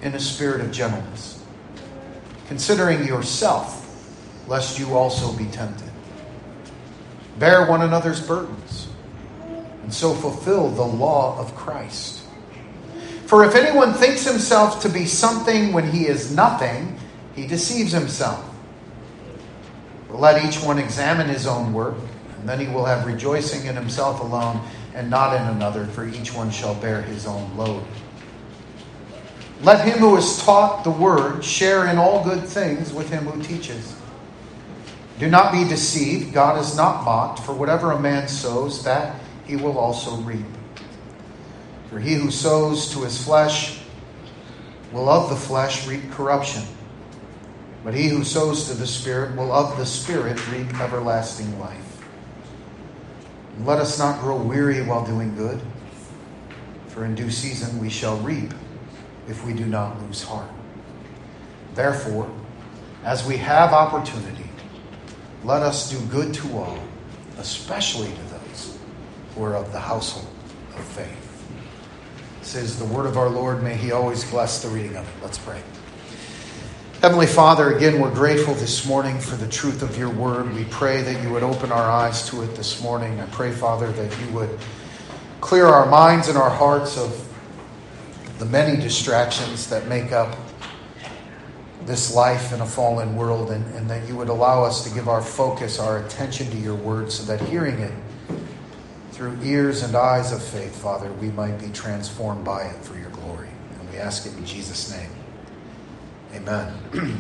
in 0.02 0.14
a 0.16 0.20
spirit 0.20 0.60
of 0.60 0.70
gentleness 0.70 1.42
considering 2.50 3.08
yourself, 3.08 3.88
lest 4.50 4.80
you 4.80 4.98
also 4.98 5.32
be 5.38 5.46
tempted. 5.46 5.90
Bear 7.38 7.66
one 7.68 7.84
another's 7.84 8.20
burdens, 8.20 8.90
and 9.84 9.94
so 9.94 10.14
fulfill 10.14 10.72
the 10.72 10.84
law 10.84 11.40
of 11.40 11.56
Christ. 11.56 12.19
For 13.30 13.46
if 13.46 13.54
anyone 13.54 13.94
thinks 13.94 14.26
himself 14.26 14.82
to 14.82 14.90
be 14.90 15.06
something 15.06 15.72
when 15.72 15.92
he 15.92 16.08
is 16.08 16.36
nothing, 16.36 16.98
he 17.36 17.46
deceives 17.46 17.92
himself. 17.92 18.44
Let 20.10 20.44
each 20.44 20.60
one 20.64 20.80
examine 20.80 21.30
his 21.30 21.46
own 21.46 21.72
work, 21.72 21.94
and 22.40 22.50
then 22.50 22.60
he 22.60 22.66
will 22.66 22.86
have 22.86 23.06
rejoicing 23.06 23.68
in 23.68 23.76
himself 23.76 24.20
alone 24.20 24.60
and 24.96 25.12
not 25.12 25.36
in 25.36 25.44
another, 25.44 25.86
for 25.86 26.08
each 26.08 26.34
one 26.34 26.50
shall 26.50 26.74
bear 26.74 27.04
his 27.04 27.28
own 27.28 27.56
load. 27.56 27.84
Let 29.62 29.88
him 29.88 30.00
who 30.00 30.18
is 30.18 30.42
taught 30.42 30.84
the 30.84 30.90
word 30.90 31.46
share 31.46 31.86
in 31.86 32.00
all 32.00 32.24
good 32.24 32.46
things 32.46 32.92
with 32.92 33.12
him 33.12 33.26
who 33.26 33.44
teaches. 33.44 33.96
Do 35.20 35.30
not 35.30 35.52
be 35.52 35.66
deceived. 35.66 36.34
God 36.34 36.60
is 36.60 36.76
not 36.76 37.06
mocked, 37.06 37.42
for 37.42 37.54
whatever 37.54 37.92
a 37.92 38.00
man 38.00 38.28
sows, 38.28 38.84
that 38.86 39.18
he 39.46 39.56
will 39.56 39.78
also 39.78 40.16
reap. 40.16 40.48
For 41.90 42.00
he 42.00 42.14
who 42.14 42.30
sows 42.30 42.92
to 42.94 43.04
his 43.04 43.24
flesh 43.24 43.80
will 44.92 45.10
of 45.10 45.30
the 45.30 45.36
flesh 45.36 45.88
reap 45.88 46.12
corruption. 46.12 46.64
But 47.84 47.94
he 47.94 48.10
who 48.10 48.24
sows 48.24 48.68
to 48.68 48.74
the 48.74 48.86
Spirit 48.86 49.36
will 49.36 49.52
of 49.52 49.78
the 49.78 49.86
Spirit 49.86 50.40
reap 50.52 50.80
everlasting 50.80 51.60
life. 51.60 52.04
And 53.56 53.66
let 53.66 53.80
us 53.80 53.98
not 53.98 54.22
grow 54.22 54.38
weary 54.38 54.82
while 54.84 55.06
doing 55.06 55.36
good, 55.36 55.60
for 56.88 57.06
in 57.06 57.16
due 57.16 57.32
season 57.32 57.80
we 57.80 57.90
shall 57.90 58.18
reap 58.18 58.54
if 59.28 59.44
we 59.46 59.54
do 59.54 59.66
not 59.66 60.02
lose 60.04 60.24
heart. 60.24 60.50
Therefore, 61.74 62.30
as 63.04 63.26
we 63.26 63.38
have 63.38 63.74
opportunity, 63.74 64.50
let 65.44 65.62
us 65.62 65.90
do 65.90 66.00
good 66.08 66.34
to 66.36 66.58
all, 66.58 66.80
especially 67.38 68.10
to 68.10 68.24
those 68.24 68.78
who 69.34 69.44
are 69.44 69.56
of 69.56 69.72
the 69.72 69.80
household 69.80 70.28
of 70.76 70.84
faith. 70.84 71.29
Is 72.42 72.80
the 72.80 72.86
word 72.86 73.06
of 73.06 73.16
our 73.16 73.30
Lord. 73.30 73.62
May 73.62 73.76
He 73.76 73.92
always 73.92 74.24
bless 74.30 74.64
the 74.64 74.70
reading 74.70 74.96
of 74.96 75.08
it. 75.08 75.14
Let's 75.22 75.38
pray. 75.38 75.62
Heavenly 77.00 77.28
Father, 77.28 77.76
again, 77.76 78.02
we're 78.02 78.14
grateful 78.14 78.56
this 78.56 78.88
morning 78.88 79.20
for 79.20 79.36
the 79.36 79.48
truth 79.48 79.84
of 79.84 79.96
your 79.98 80.10
word. 80.10 80.52
We 80.56 80.66
pray 80.66 81.04
that 81.04 81.24
you 81.24 81.30
would 81.30 81.44
open 81.44 81.72
our 81.72 81.92
eyes 81.92 82.28
to 82.30 82.42
it 82.42 82.56
this 82.56 82.82
morning. 82.82 83.20
I 83.20 83.28
pray, 83.28 83.52
Father, 83.52 83.92
that 83.92 84.20
you 84.20 84.28
would 84.34 84.58
clear 85.42 85.68
our 85.68 85.86
minds 85.86 86.28
and 86.28 86.38
our 86.38 86.50
hearts 86.50 86.98
of 86.98 87.28
the 88.40 88.46
many 88.46 88.82
distractions 88.82 89.70
that 89.70 89.88
make 89.88 90.12
up 90.12 90.36
this 91.86 92.16
life 92.16 92.52
in 92.52 92.62
a 92.62 92.66
fallen 92.66 93.16
world, 93.16 93.52
and, 93.52 93.64
and 93.76 93.88
that 93.90 94.08
you 94.08 94.18
would 94.18 94.30
allow 94.30 94.64
us 94.64 94.84
to 94.86 94.94
give 94.96 95.08
our 95.08 95.22
focus, 95.22 95.78
our 95.78 96.04
attention 96.04 96.50
to 96.50 96.58
your 96.58 96.76
word, 96.76 97.12
so 97.12 97.24
that 97.24 97.48
hearing 97.48 97.78
it 97.80 97.94
through 99.20 99.38
ears 99.44 99.84
and 99.84 99.98
eyes 99.98 100.32
of 100.32 100.42
faith, 100.42 100.74
Father, 100.82 101.12
we 101.12 101.28
might 101.32 101.60
be 101.60 101.68
transformed 101.72 102.46
by 102.46 102.64
it 102.64 102.86
for 102.86 102.98
your 102.98 103.10
glory. 103.10 103.50
And 103.78 103.90
we 103.92 103.98
ask 103.98 104.26
it 104.26 104.32
in 104.38 104.46
Jesus' 104.46 104.90
name. 104.96 105.10
Amen. 106.36 107.20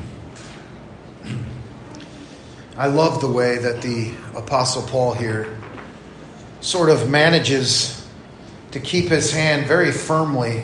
I 2.77 2.87
love 2.87 3.19
the 3.19 3.27
way 3.27 3.57
that 3.57 3.81
the 3.81 4.13
Apostle 4.33 4.83
Paul 4.83 5.13
here 5.13 5.57
sort 6.61 6.89
of 6.89 7.09
manages 7.09 8.07
to 8.71 8.79
keep 8.79 9.09
his 9.09 9.33
hand 9.33 9.67
very 9.67 9.91
firmly 9.91 10.63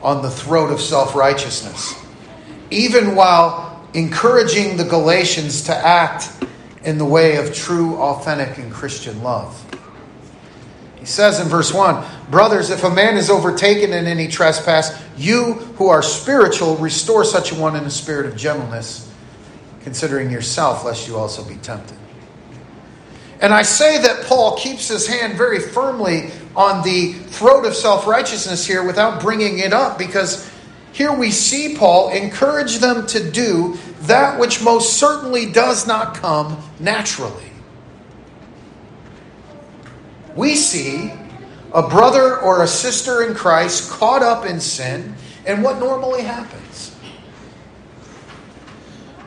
on 0.00 0.22
the 0.22 0.30
throat 0.30 0.72
of 0.72 0.80
self 0.80 1.14
righteousness, 1.14 1.94
even 2.70 3.14
while 3.14 3.86
encouraging 3.92 4.78
the 4.78 4.84
Galatians 4.84 5.64
to 5.64 5.76
act 5.76 6.32
in 6.82 6.96
the 6.96 7.04
way 7.04 7.36
of 7.36 7.54
true, 7.54 7.96
authentic, 7.98 8.56
and 8.56 8.72
Christian 8.72 9.22
love. 9.22 9.68
He 11.02 11.06
says 11.06 11.40
in 11.40 11.48
verse 11.48 11.74
1 11.74 12.30
Brothers, 12.30 12.70
if 12.70 12.84
a 12.84 12.90
man 12.90 13.16
is 13.16 13.28
overtaken 13.28 13.92
in 13.92 14.06
any 14.06 14.28
trespass, 14.28 14.96
you 15.16 15.54
who 15.74 15.88
are 15.88 16.00
spiritual, 16.00 16.76
restore 16.76 17.24
such 17.24 17.50
a 17.50 17.56
one 17.56 17.74
in 17.74 17.82
a 17.82 17.90
spirit 17.90 18.24
of 18.24 18.36
gentleness, 18.36 19.12
considering 19.82 20.30
yourself, 20.30 20.84
lest 20.84 21.08
you 21.08 21.16
also 21.16 21.44
be 21.44 21.56
tempted. 21.56 21.98
And 23.40 23.52
I 23.52 23.62
say 23.62 24.00
that 24.00 24.26
Paul 24.26 24.56
keeps 24.56 24.86
his 24.86 25.08
hand 25.08 25.36
very 25.36 25.58
firmly 25.58 26.30
on 26.54 26.84
the 26.84 27.14
throat 27.14 27.66
of 27.66 27.74
self 27.74 28.06
righteousness 28.06 28.64
here 28.64 28.86
without 28.86 29.20
bringing 29.20 29.58
it 29.58 29.72
up 29.72 29.98
because 29.98 30.48
here 30.92 31.12
we 31.12 31.32
see 31.32 31.76
Paul 31.76 32.10
encourage 32.12 32.78
them 32.78 33.08
to 33.08 33.28
do 33.28 33.76
that 34.02 34.38
which 34.38 34.62
most 34.62 34.98
certainly 34.98 35.50
does 35.50 35.84
not 35.84 36.14
come 36.14 36.62
naturally. 36.78 37.51
We 40.36 40.56
see 40.56 41.12
a 41.72 41.86
brother 41.86 42.38
or 42.38 42.62
a 42.62 42.66
sister 42.66 43.22
in 43.22 43.34
Christ 43.34 43.90
caught 43.90 44.22
up 44.22 44.44
in 44.44 44.60
sin, 44.60 45.14
and 45.46 45.62
what 45.62 45.78
normally 45.78 46.22
happens? 46.22 46.94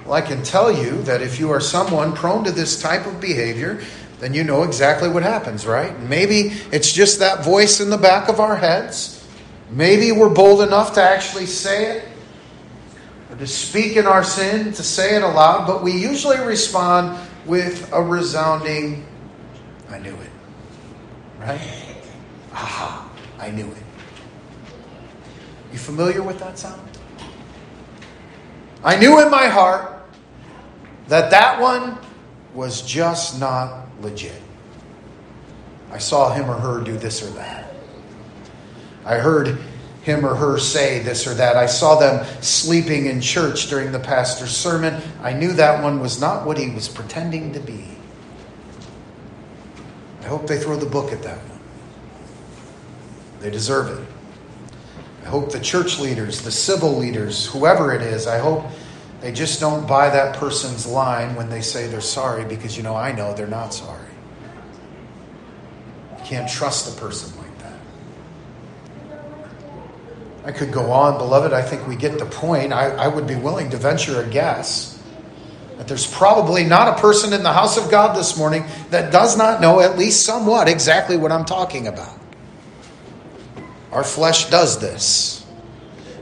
Well, 0.06 0.14
I 0.14 0.22
can 0.22 0.44
tell 0.44 0.72
you 0.72 1.02
that 1.04 1.22
if 1.22 1.40
you 1.40 1.52
are 1.52 1.60
someone 1.60 2.14
prone 2.14 2.44
to 2.44 2.52
this 2.52 2.80
type 2.80 3.08
of 3.08 3.20
behavior, 3.20 3.82
then 4.20 4.34
you 4.34 4.44
know 4.44 4.64
exactly 4.64 5.10
what 5.10 5.24
happens, 5.24 5.66
right? 5.66 6.00
Maybe 6.00 6.54
it's 6.72 6.94
just 6.94 7.20
that 7.20 7.44
voice 7.44 7.82
in 7.82 7.90
the 7.90 7.98
back 7.98 8.30
of 8.30 8.40
our 8.40 8.56
heads. 8.56 9.28
Maybe 9.72 10.12
we're 10.12 10.34
bold 10.34 10.62
enough 10.62 10.94
to 10.94 11.02
actually 11.02 11.48
say 11.48 11.98
it 11.98 12.08
or 13.32 13.36
to 13.38 13.48
speak 13.48 13.98
in 13.98 14.06
our 14.06 14.24
sin, 14.24 14.72
to 14.74 14.84
say 14.84 15.16
it 15.16 15.24
aloud, 15.24 15.66
but 15.66 15.84
we 15.84 15.92
usually 15.92 16.40
respond 16.40 17.20
with 17.46 17.92
a 17.92 18.02
resounding, 18.02 19.06
I 19.90 19.98
knew 19.98 20.16
it. 20.16 20.30
Right? 21.46 21.62
Aha, 22.54 23.08
I 23.38 23.52
knew 23.52 23.68
it. 23.68 23.84
You 25.72 25.78
familiar 25.78 26.24
with 26.24 26.40
that 26.40 26.58
sound? 26.58 26.82
I 28.84 28.98
knew 28.98 29.22
in 29.22 29.30
my 29.30 29.46
heart 29.46 30.08
that 31.08 31.30
that 31.30 31.62
one 31.62 32.00
was 32.56 32.82
just 32.82 33.40
not 33.40 33.86
legit. 34.02 34.42
I 35.92 36.00
saw 36.00 36.34
him 36.34 36.50
or 36.50 36.56
her 36.56 36.82
do 36.84 36.98
this 36.98 37.22
or 37.22 37.30
that. 37.34 37.76
I 39.06 39.18
heard 39.18 39.60
him 40.02 40.26
or 40.26 40.34
her 40.34 40.58
say 40.58 41.04
this 41.04 41.28
or 41.28 41.36
that. 41.36 41.58
I 41.58 41.68
saw 41.68 42.00
them 42.00 42.26
sleeping 42.42 43.06
in 43.06 43.22
church 43.22 43.70
during 43.70 43.92
the 43.92 44.00
pastor's 44.00 44.50
sermon. 44.56 45.00
I 45.22 45.34
knew 45.34 45.54
that 45.54 45.84
one 45.84 46.00
was 46.00 46.20
not 46.20 46.44
what 46.44 46.58
he 46.58 46.72
was 46.72 46.88
pretending 46.88 47.54
to 47.54 47.60
be. 47.60 47.95
I 50.26 50.28
hope 50.28 50.48
they 50.48 50.58
throw 50.58 50.76
the 50.76 50.88
book 50.88 51.12
at 51.12 51.22
that 51.22 51.38
one. 51.38 51.60
They 53.42 53.52
deserve 53.52 54.00
it. 54.00 54.08
I 55.24 55.28
hope 55.28 55.52
the 55.52 55.60
church 55.60 56.00
leaders, 56.00 56.42
the 56.42 56.50
civil 56.52 56.98
leaders, 56.98 57.46
whoever 57.46 57.94
it 57.94 58.02
is, 58.02 58.26
I 58.26 58.40
hope 58.40 58.66
they 59.22 59.32
just 59.32 59.60
don't 59.60 59.88
buy 59.88 60.10
that 60.10 60.36
person's 60.36 60.88
line 60.88 61.36
when 61.36 61.52
they 61.52 61.62
say 61.62 61.86
they're 61.86 62.02
sorry 62.02 62.44
because, 62.44 62.76
you 62.76 62.82
know, 62.82 62.96
I 62.96 63.12
know 63.12 63.36
they're 63.36 63.46
not 63.46 63.72
sorry. 63.72 64.10
You 66.18 66.24
can't 66.26 66.50
trust 66.50 66.98
a 66.98 67.00
person 67.00 67.32
like 67.38 67.58
that. 67.60 67.80
I 70.44 70.52
could 70.52 70.72
go 70.72 70.92
on, 70.92 71.20
beloved. 71.20 71.54
I 71.54 71.62
think 71.62 71.88
we 71.88 71.96
get 71.96 72.18
the 72.18 72.26
point. 72.26 72.74
I, 72.74 72.90
I 72.90 73.08
would 73.10 73.28
be 73.28 73.36
willing 73.36 73.70
to 73.70 73.78
venture 73.78 74.24
a 74.24 74.28
guess 74.28 74.95
that 75.78 75.88
there's 75.88 76.08
probably 76.08 76.64
not 76.64 76.98
a 76.98 77.02
person 77.02 77.34
in 77.34 77.44
the 77.44 77.52
house 77.52 77.78
of 77.78 77.92
God 77.92 78.16
this 78.16 78.38
morning 78.38 78.66
that 78.92 79.12
does 79.12 79.38
not 79.38 79.62
know 79.62 79.80
at 79.80 79.98
least 79.98 80.26
somewhat 80.26 80.68
exactly 80.70 81.18
what 81.18 81.32
I'm 81.32 81.46
talking 81.46 81.88
about. 81.88 82.18
Our 83.92 84.04
flesh 84.04 84.50
does 84.50 84.80
this. 84.80 85.46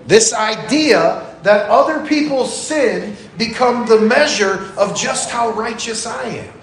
This 0.05 0.33
idea 0.33 1.35
that 1.43 1.69
other 1.69 2.05
people's 2.05 2.55
sin 2.55 3.15
become 3.37 3.85
the 3.85 3.99
measure 3.99 4.71
of 4.77 4.95
just 4.95 5.29
how 5.29 5.51
righteous 5.51 6.05
I 6.05 6.23
am. 6.23 6.53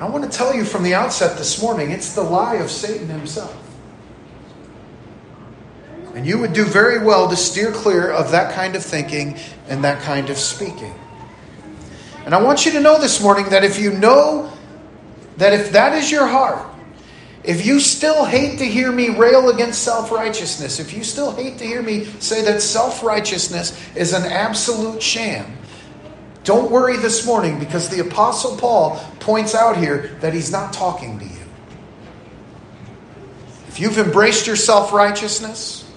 I 0.00 0.08
want 0.08 0.24
to 0.24 0.36
tell 0.36 0.52
you 0.52 0.64
from 0.64 0.82
the 0.82 0.94
outset 0.94 1.38
this 1.38 1.62
morning, 1.62 1.92
it's 1.92 2.14
the 2.14 2.22
lie 2.22 2.56
of 2.56 2.70
Satan 2.70 3.06
himself. 3.06 3.56
And 6.14 6.26
you 6.26 6.38
would 6.38 6.52
do 6.52 6.64
very 6.64 7.02
well 7.04 7.28
to 7.28 7.36
steer 7.36 7.72
clear 7.72 8.10
of 8.10 8.30
that 8.32 8.54
kind 8.54 8.76
of 8.76 8.84
thinking 8.84 9.38
and 9.68 9.82
that 9.84 10.02
kind 10.02 10.28
of 10.28 10.36
speaking. 10.36 10.94
And 12.24 12.34
I 12.34 12.42
want 12.42 12.66
you 12.66 12.72
to 12.72 12.80
know 12.80 13.00
this 13.00 13.22
morning 13.22 13.48
that 13.50 13.64
if 13.64 13.78
you 13.78 13.92
know 13.92 14.52
that 15.38 15.52
if 15.52 15.72
that 15.72 15.94
is 15.94 16.10
your 16.10 16.26
heart, 16.26 16.68
if 17.44 17.66
you 17.66 17.80
still 17.80 18.24
hate 18.24 18.58
to 18.58 18.64
hear 18.64 18.92
me 18.92 19.08
rail 19.08 19.48
against 19.48 19.82
self 19.82 20.12
righteousness, 20.12 20.78
if 20.78 20.92
you 20.92 21.02
still 21.02 21.32
hate 21.32 21.58
to 21.58 21.64
hear 21.64 21.82
me 21.82 22.04
say 22.20 22.42
that 22.42 22.62
self 22.62 23.02
righteousness 23.02 23.76
is 23.96 24.12
an 24.12 24.24
absolute 24.24 25.02
sham, 25.02 25.58
don't 26.44 26.70
worry 26.70 26.96
this 26.96 27.26
morning 27.26 27.58
because 27.58 27.88
the 27.88 28.00
Apostle 28.00 28.56
Paul 28.56 29.00
points 29.18 29.54
out 29.54 29.76
here 29.76 30.16
that 30.20 30.32
he's 30.32 30.52
not 30.52 30.72
talking 30.72 31.18
to 31.18 31.24
you. 31.24 31.30
If 33.68 33.80
you've 33.80 33.98
embraced 33.98 34.46
your 34.46 34.56
self 34.56 34.92
righteousness, 34.92 35.90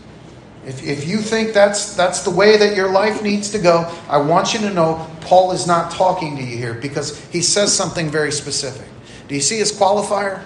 if, 0.66 0.84
if 0.84 1.08
you 1.08 1.20
think 1.20 1.54
that's, 1.54 1.96
that's 1.96 2.24
the 2.24 2.32
way 2.32 2.58
that 2.58 2.76
your 2.76 2.92
life 2.92 3.22
needs 3.22 3.52
to 3.52 3.60
go, 3.60 3.92
I 4.10 4.18
want 4.18 4.54
you 4.54 4.60
to 4.62 4.72
know 4.72 5.08
Paul 5.22 5.52
is 5.52 5.68
not 5.68 5.92
talking 5.92 6.36
to 6.38 6.44
you 6.44 6.58
here 6.58 6.74
because 6.74 7.24
he 7.26 7.42
says 7.42 7.76
something 7.76 8.10
very 8.10 8.32
specific. 8.32 8.88
Do 9.28 9.36
you 9.36 9.42
see 9.42 9.60
his 9.60 9.72
qualifier? 9.72 10.44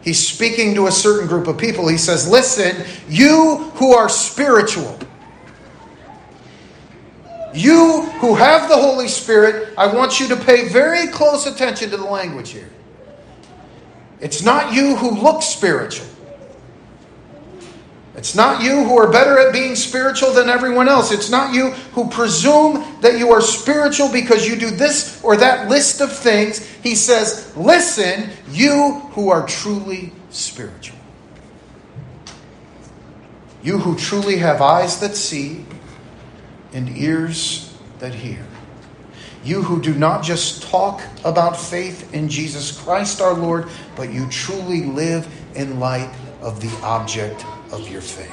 He's 0.00 0.26
speaking 0.26 0.74
to 0.74 0.86
a 0.86 0.92
certain 0.92 1.28
group 1.28 1.46
of 1.46 1.58
people. 1.58 1.86
He 1.88 1.98
says, 1.98 2.28
Listen, 2.28 2.84
you 3.08 3.70
who 3.74 3.94
are 3.94 4.08
spiritual, 4.08 4.98
you 7.54 8.02
who 8.20 8.34
have 8.34 8.68
the 8.68 8.76
Holy 8.76 9.08
Spirit, 9.08 9.74
I 9.76 9.86
want 9.94 10.20
you 10.20 10.28
to 10.28 10.36
pay 10.36 10.68
very 10.68 11.06
close 11.08 11.46
attention 11.46 11.90
to 11.90 11.96
the 11.98 12.04
language 12.04 12.50
here. 12.50 12.70
It's 14.20 14.42
not 14.42 14.72
you 14.72 14.96
who 14.96 15.10
look 15.10 15.42
spiritual. 15.42 16.06
It's 18.14 18.34
not 18.34 18.62
you 18.62 18.84
who 18.84 18.98
are 18.98 19.10
better 19.10 19.38
at 19.38 19.54
being 19.54 19.74
spiritual 19.74 20.32
than 20.32 20.50
everyone 20.50 20.86
else. 20.86 21.12
It's 21.12 21.30
not 21.30 21.54
you 21.54 21.70
who 21.94 22.10
presume 22.10 22.84
that 23.00 23.18
you 23.18 23.32
are 23.32 23.40
spiritual 23.40 24.12
because 24.12 24.46
you 24.46 24.54
do 24.54 24.70
this 24.70 25.22
or 25.24 25.36
that 25.38 25.70
list 25.70 26.02
of 26.02 26.14
things. 26.14 26.64
He 26.82 26.94
says, 26.94 27.56
Listen, 27.56 28.28
you 28.50 29.00
who 29.12 29.30
are 29.30 29.46
truly 29.46 30.12
spiritual. 30.28 30.98
You 33.62 33.78
who 33.78 33.96
truly 33.96 34.36
have 34.38 34.60
eyes 34.60 35.00
that 35.00 35.14
see 35.16 35.64
and 36.74 36.94
ears 36.96 37.74
that 37.98 38.14
hear. 38.14 38.44
You 39.42 39.62
who 39.62 39.80
do 39.80 39.94
not 39.94 40.22
just 40.22 40.62
talk 40.64 41.00
about 41.24 41.56
faith 41.58 42.12
in 42.12 42.28
Jesus 42.28 42.78
Christ 42.78 43.20
our 43.22 43.34
Lord, 43.34 43.68
but 43.96 44.12
you 44.12 44.28
truly 44.28 44.84
live 44.84 45.26
in 45.54 45.80
light 45.80 46.12
of 46.42 46.60
the 46.60 46.70
object 46.84 47.44
of 47.72 47.90
your 47.90 48.00
faith. 48.00 48.32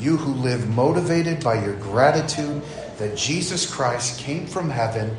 You 0.00 0.16
who 0.16 0.32
live 0.32 0.68
motivated 0.68 1.42
by 1.42 1.62
your 1.64 1.74
gratitude 1.74 2.62
that 2.98 3.16
Jesus 3.16 3.72
Christ 3.72 4.18
came 4.18 4.46
from 4.46 4.70
heaven, 4.70 5.16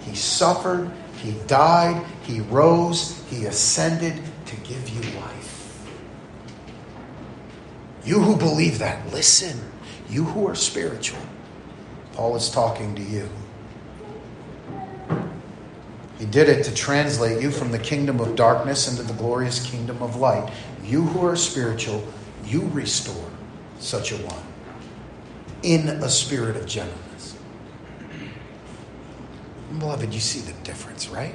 he 0.00 0.14
suffered, 0.14 0.90
he 1.16 1.32
died, 1.46 2.04
he 2.22 2.40
rose, 2.40 3.22
he 3.30 3.46
ascended 3.46 4.20
to 4.46 4.56
give 4.56 4.88
you 4.88 5.00
life. 5.20 5.86
You 8.04 8.20
who 8.20 8.36
believe 8.36 8.78
that, 8.78 9.12
listen. 9.12 9.60
You 10.08 10.24
who 10.24 10.48
are 10.48 10.56
spiritual, 10.56 11.20
Paul 12.14 12.34
is 12.34 12.50
talking 12.50 12.96
to 12.96 13.02
you. 13.02 13.28
He 16.18 16.26
did 16.26 16.48
it 16.48 16.64
to 16.64 16.74
translate 16.74 17.40
you 17.40 17.50
from 17.50 17.70
the 17.70 17.78
kingdom 17.78 18.20
of 18.20 18.36
darkness 18.36 18.90
into 18.90 19.02
the 19.02 19.14
glorious 19.14 19.64
kingdom 19.64 20.02
of 20.02 20.16
light. 20.16 20.52
You 20.84 21.02
who 21.02 21.26
are 21.26 21.36
spiritual, 21.36 22.06
you 22.44 22.68
restore 22.68 23.30
such 23.78 24.12
a 24.12 24.16
one 24.16 24.42
in 25.62 25.88
a 25.88 26.08
spirit 26.08 26.56
of 26.56 26.66
gentleness. 26.66 27.36
Beloved, 29.78 30.12
you 30.12 30.20
see 30.20 30.40
the 30.40 30.52
difference, 30.62 31.08
right? 31.08 31.34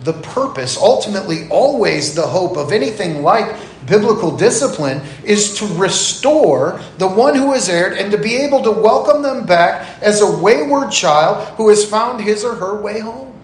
The 0.00 0.12
purpose, 0.12 0.76
ultimately, 0.76 1.48
always 1.48 2.14
the 2.14 2.26
hope 2.26 2.56
of 2.56 2.72
anything 2.72 3.22
like 3.22 3.56
biblical 3.86 4.36
discipline 4.36 5.02
is 5.24 5.58
to 5.58 5.66
restore 5.74 6.80
the 6.98 7.08
one 7.08 7.34
who 7.34 7.52
has 7.52 7.68
erred 7.68 7.94
and 7.94 8.12
to 8.12 8.18
be 8.18 8.36
able 8.36 8.62
to 8.62 8.70
welcome 8.70 9.22
them 9.22 9.46
back 9.46 10.00
as 10.02 10.20
a 10.20 10.40
wayward 10.40 10.92
child 10.92 11.48
who 11.56 11.68
has 11.68 11.88
found 11.88 12.20
his 12.20 12.44
or 12.44 12.54
her 12.54 12.80
way 12.80 13.00
home. 13.00 13.34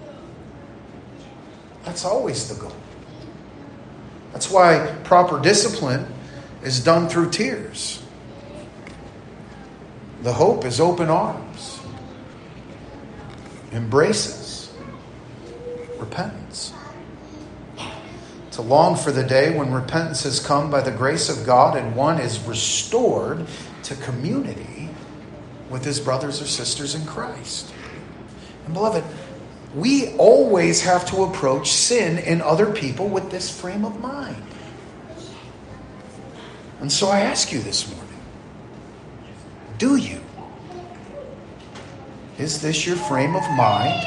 That's 1.85 2.05
always 2.05 2.49
the 2.49 2.61
goal. 2.61 2.73
That's 4.35 4.51
why 4.51 4.93
proper 5.05 5.41
discipline 5.41 6.13
is 6.65 6.81
done 6.81 7.09
through 7.09 7.31
tears. 7.31 8.03
The 10.23 10.33
hope 10.33 10.65
is 10.65 10.81
open 10.81 11.09
arms, 11.09 11.79
embraces, 13.71 14.73
repentance. 16.01 16.73
To 18.53 18.63
long 18.63 18.97
for 18.97 19.13
the 19.13 19.23
day 19.23 19.57
when 19.57 19.73
repentance 19.73 20.25
has 20.25 20.41
come 20.41 20.69
by 20.69 20.81
the 20.81 20.91
grace 20.91 21.29
of 21.29 21.47
God 21.47 21.77
and 21.77 21.95
one 21.95 22.21
is 22.21 22.41
restored 22.41 23.47
to 23.85 23.95
community 23.95 24.91
with 25.71 25.85
his 25.85 26.01
brothers 26.01 26.43
or 26.43 26.47
sisters 26.47 26.97
in 26.97 27.07
Christ. 27.07 27.73
And 28.65 28.75
beloved, 28.75 29.05
we 29.75 30.15
always 30.17 30.83
have 30.83 31.05
to 31.07 31.25
approach 31.25 31.73
sin 31.73 32.19
in 32.19 32.41
other 32.41 32.71
people 32.73 33.09
with 33.09 33.31
this 33.31 33.51
frame 33.51 33.85
of 33.85 34.01
mind. 34.01 34.43
And 36.81 36.93
so 36.93 37.09
I 37.09 37.21
ask 37.21 37.53
you 37.53 37.61
this 37.61 37.91
morning 37.91 38.05
do 39.79 39.97
you? 39.97 40.21
Is 42.39 42.63
this 42.63 42.87
your 42.87 42.97
frame 42.97 43.35
of 43.35 43.43
mind 43.57 44.01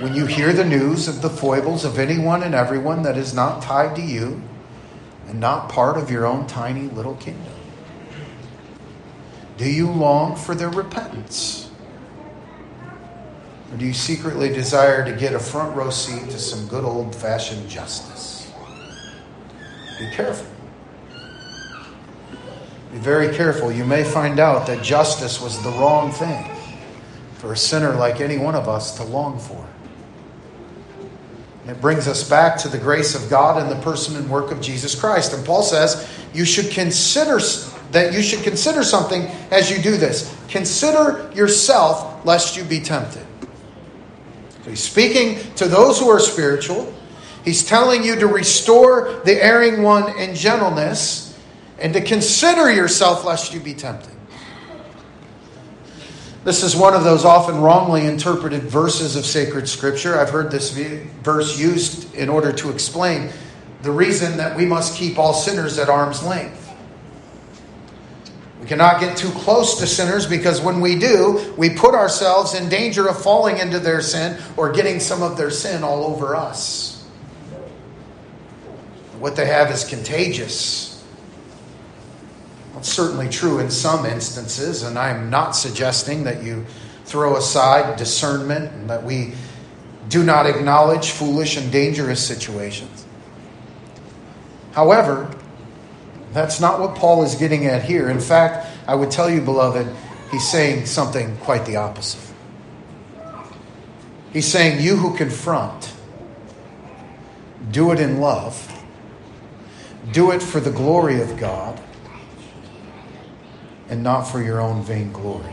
when 0.00 0.14
you 0.14 0.26
hear 0.26 0.52
the 0.52 0.64
news 0.64 1.08
of 1.08 1.22
the 1.22 1.30
foibles 1.30 1.84
of 1.84 1.98
anyone 1.98 2.42
and 2.42 2.54
everyone 2.54 3.02
that 3.02 3.16
is 3.16 3.34
not 3.34 3.62
tied 3.62 3.96
to 3.96 4.02
you 4.02 4.42
and 5.28 5.40
not 5.40 5.68
part 5.68 5.96
of 5.96 6.10
your 6.10 6.26
own 6.26 6.46
tiny 6.46 6.88
little 6.88 7.16
kingdom? 7.16 7.54
Do 9.56 9.68
you 9.68 9.90
long 9.90 10.36
for 10.36 10.54
their 10.54 10.70
repentance? 10.70 11.71
Or 13.72 13.78
do 13.78 13.86
you 13.86 13.94
secretly 13.94 14.50
desire 14.50 15.02
to 15.02 15.18
get 15.18 15.34
a 15.34 15.38
front 15.38 15.74
row 15.74 15.88
seat 15.88 16.30
to 16.30 16.38
some 16.38 16.68
good 16.68 16.84
old 16.84 17.14
fashioned 17.14 17.68
justice? 17.70 18.52
Be 19.98 20.10
careful. 20.10 20.46
Be 22.92 22.98
very 22.98 23.34
careful. 23.34 23.72
You 23.72 23.86
may 23.86 24.04
find 24.04 24.38
out 24.38 24.66
that 24.66 24.82
justice 24.82 25.40
was 25.40 25.62
the 25.62 25.70
wrong 25.70 26.12
thing 26.12 26.50
for 27.36 27.54
a 27.54 27.56
sinner 27.56 27.94
like 27.94 28.20
any 28.20 28.36
one 28.36 28.54
of 28.54 28.68
us 28.68 28.96
to 28.98 29.04
long 29.04 29.38
for. 29.38 29.66
It 31.66 31.80
brings 31.80 32.06
us 32.08 32.28
back 32.28 32.58
to 32.58 32.68
the 32.68 32.76
grace 32.76 33.14
of 33.14 33.30
God 33.30 33.62
and 33.62 33.70
the 33.70 33.82
person 33.82 34.16
and 34.16 34.28
work 34.28 34.50
of 34.50 34.60
Jesus 34.60 34.94
Christ. 34.94 35.32
And 35.32 35.46
Paul 35.46 35.62
says 35.62 36.10
you 36.34 36.44
should 36.44 36.70
consider 36.70 37.38
that 37.92 38.12
you 38.12 38.20
should 38.20 38.42
consider 38.42 38.82
something 38.82 39.22
as 39.50 39.70
you 39.70 39.80
do 39.80 39.96
this. 39.96 40.36
Consider 40.48 41.30
yourself 41.34 42.26
lest 42.26 42.56
you 42.56 42.64
be 42.64 42.80
tempted. 42.80 43.26
So 44.64 44.70
he's 44.70 44.82
speaking 44.82 45.38
to 45.54 45.66
those 45.66 45.98
who 45.98 46.08
are 46.08 46.20
spiritual. 46.20 46.92
He's 47.44 47.64
telling 47.64 48.04
you 48.04 48.16
to 48.16 48.26
restore 48.26 49.20
the 49.24 49.42
erring 49.42 49.82
one 49.82 50.16
in 50.18 50.34
gentleness 50.34 51.36
and 51.80 51.92
to 51.94 52.00
consider 52.00 52.72
yourself 52.72 53.24
lest 53.24 53.52
you 53.52 53.58
be 53.58 53.74
tempted. 53.74 54.12
This 56.44 56.62
is 56.62 56.74
one 56.74 56.94
of 56.94 57.04
those 57.04 57.24
often 57.24 57.60
wrongly 57.60 58.06
interpreted 58.06 58.62
verses 58.62 59.14
of 59.14 59.24
sacred 59.24 59.68
scripture. 59.68 60.18
I've 60.18 60.30
heard 60.30 60.50
this 60.50 60.70
verse 61.22 61.58
used 61.58 62.12
in 62.14 62.28
order 62.28 62.52
to 62.52 62.70
explain 62.70 63.30
the 63.82 63.92
reason 63.92 64.36
that 64.36 64.56
we 64.56 64.64
must 64.64 64.96
keep 64.96 65.18
all 65.18 65.34
sinners 65.34 65.78
at 65.78 65.88
arm's 65.88 66.22
length. 66.22 66.61
We 68.62 68.68
cannot 68.68 69.00
get 69.00 69.16
too 69.16 69.30
close 69.30 69.80
to 69.80 69.88
sinners 69.88 70.24
because 70.24 70.60
when 70.60 70.80
we 70.80 70.96
do, 70.96 71.52
we 71.58 71.70
put 71.70 71.96
ourselves 71.96 72.54
in 72.54 72.68
danger 72.68 73.08
of 73.08 73.20
falling 73.20 73.58
into 73.58 73.80
their 73.80 74.00
sin 74.00 74.40
or 74.56 74.70
getting 74.70 75.00
some 75.00 75.20
of 75.20 75.36
their 75.36 75.50
sin 75.50 75.82
all 75.82 76.04
over 76.04 76.36
us. 76.36 77.02
What 79.18 79.34
they 79.34 79.46
have 79.46 79.72
is 79.72 79.82
contagious. 79.82 81.04
That's 82.74 82.88
certainly 82.88 83.28
true 83.28 83.58
in 83.58 83.68
some 83.68 84.06
instances, 84.06 84.84
and 84.84 84.96
I'm 84.96 85.28
not 85.28 85.56
suggesting 85.56 86.22
that 86.22 86.44
you 86.44 86.64
throw 87.04 87.36
aside 87.36 87.96
discernment 87.96 88.70
and 88.70 88.88
that 88.88 89.02
we 89.02 89.34
do 90.08 90.22
not 90.22 90.46
acknowledge 90.46 91.10
foolish 91.10 91.56
and 91.56 91.72
dangerous 91.72 92.24
situations. 92.24 93.06
However, 94.70 95.34
that's 96.32 96.60
not 96.60 96.80
what 96.80 96.94
Paul 96.94 97.22
is 97.24 97.34
getting 97.34 97.66
at 97.66 97.82
here. 97.82 98.08
In 98.08 98.20
fact, 98.20 98.66
I 98.86 98.94
would 98.94 99.10
tell 99.10 99.30
you, 99.30 99.40
beloved, 99.40 99.94
he's 100.30 100.48
saying 100.48 100.86
something 100.86 101.36
quite 101.38 101.66
the 101.66 101.76
opposite. 101.76 102.32
He's 104.32 104.46
saying, 104.46 104.80
You 104.82 104.96
who 104.96 105.16
confront, 105.16 105.92
do 107.70 107.92
it 107.92 108.00
in 108.00 108.20
love, 108.20 108.68
do 110.12 110.30
it 110.30 110.42
for 110.42 110.60
the 110.60 110.70
glory 110.70 111.20
of 111.20 111.36
God 111.36 111.80
and 113.88 114.02
not 114.02 114.22
for 114.22 114.42
your 114.42 114.60
own 114.60 114.82
vain 114.82 115.12
glory. 115.12 115.52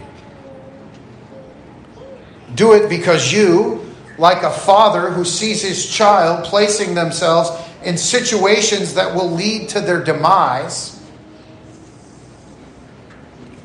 Do 2.55 2.73
it 2.73 2.89
because 2.89 3.33
you, 3.33 3.88
like 4.19 4.43
a 4.43 4.51
father 4.51 5.09
who 5.11 5.23
sees 5.23 5.61
his 5.61 5.87
child 5.87 6.43
placing 6.43 6.93
themselves 6.93 7.49
in 7.83 7.97
situations 7.97 8.95
that 8.95 9.15
will 9.15 9.31
lead 9.31 9.69
to 9.69 9.79
their 9.79 10.03
demise, 10.03 11.01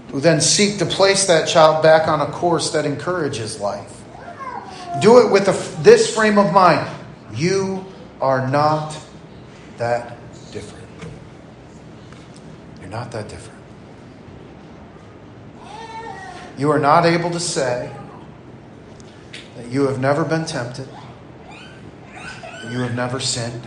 who 0.09 0.21
then 0.21 0.41
seek 0.41 0.79
to 0.79 0.87
place 0.87 1.27
that 1.27 1.49
child 1.49 1.83
back 1.83 2.07
on 2.07 2.21
a 2.21 2.27
course 2.27 2.71
that 2.71 2.87
encourages 2.87 3.59
life. 3.59 4.01
Do 5.03 5.27
it 5.27 5.33
with 5.33 5.49
a, 5.49 5.83
this 5.83 6.15
frame 6.15 6.39
of 6.39 6.53
mind. 6.53 6.89
You 7.35 7.85
are 8.21 8.49
not 8.49 8.97
that 9.79 10.17
different. 10.53 10.87
You're 12.81 12.91
not 12.91 13.11
that 13.11 13.29
different. 13.29 13.59
You 16.57 16.71
are 16.71 16.79
not 16.79 17.05
able 17.05 17.33
to 17.33 17.41
say 17.41 17.93
that 19.65 19.73
you 19.73 19.87
have 19.87 19.99
never 19.99 20.25
been 20.25 20.45
tempted, 20.45 20.87
that 22.13 22.71
you 22.71 22.81
have 22.81 22.95
never 22.95 23.19
sinned, 23.19 23.63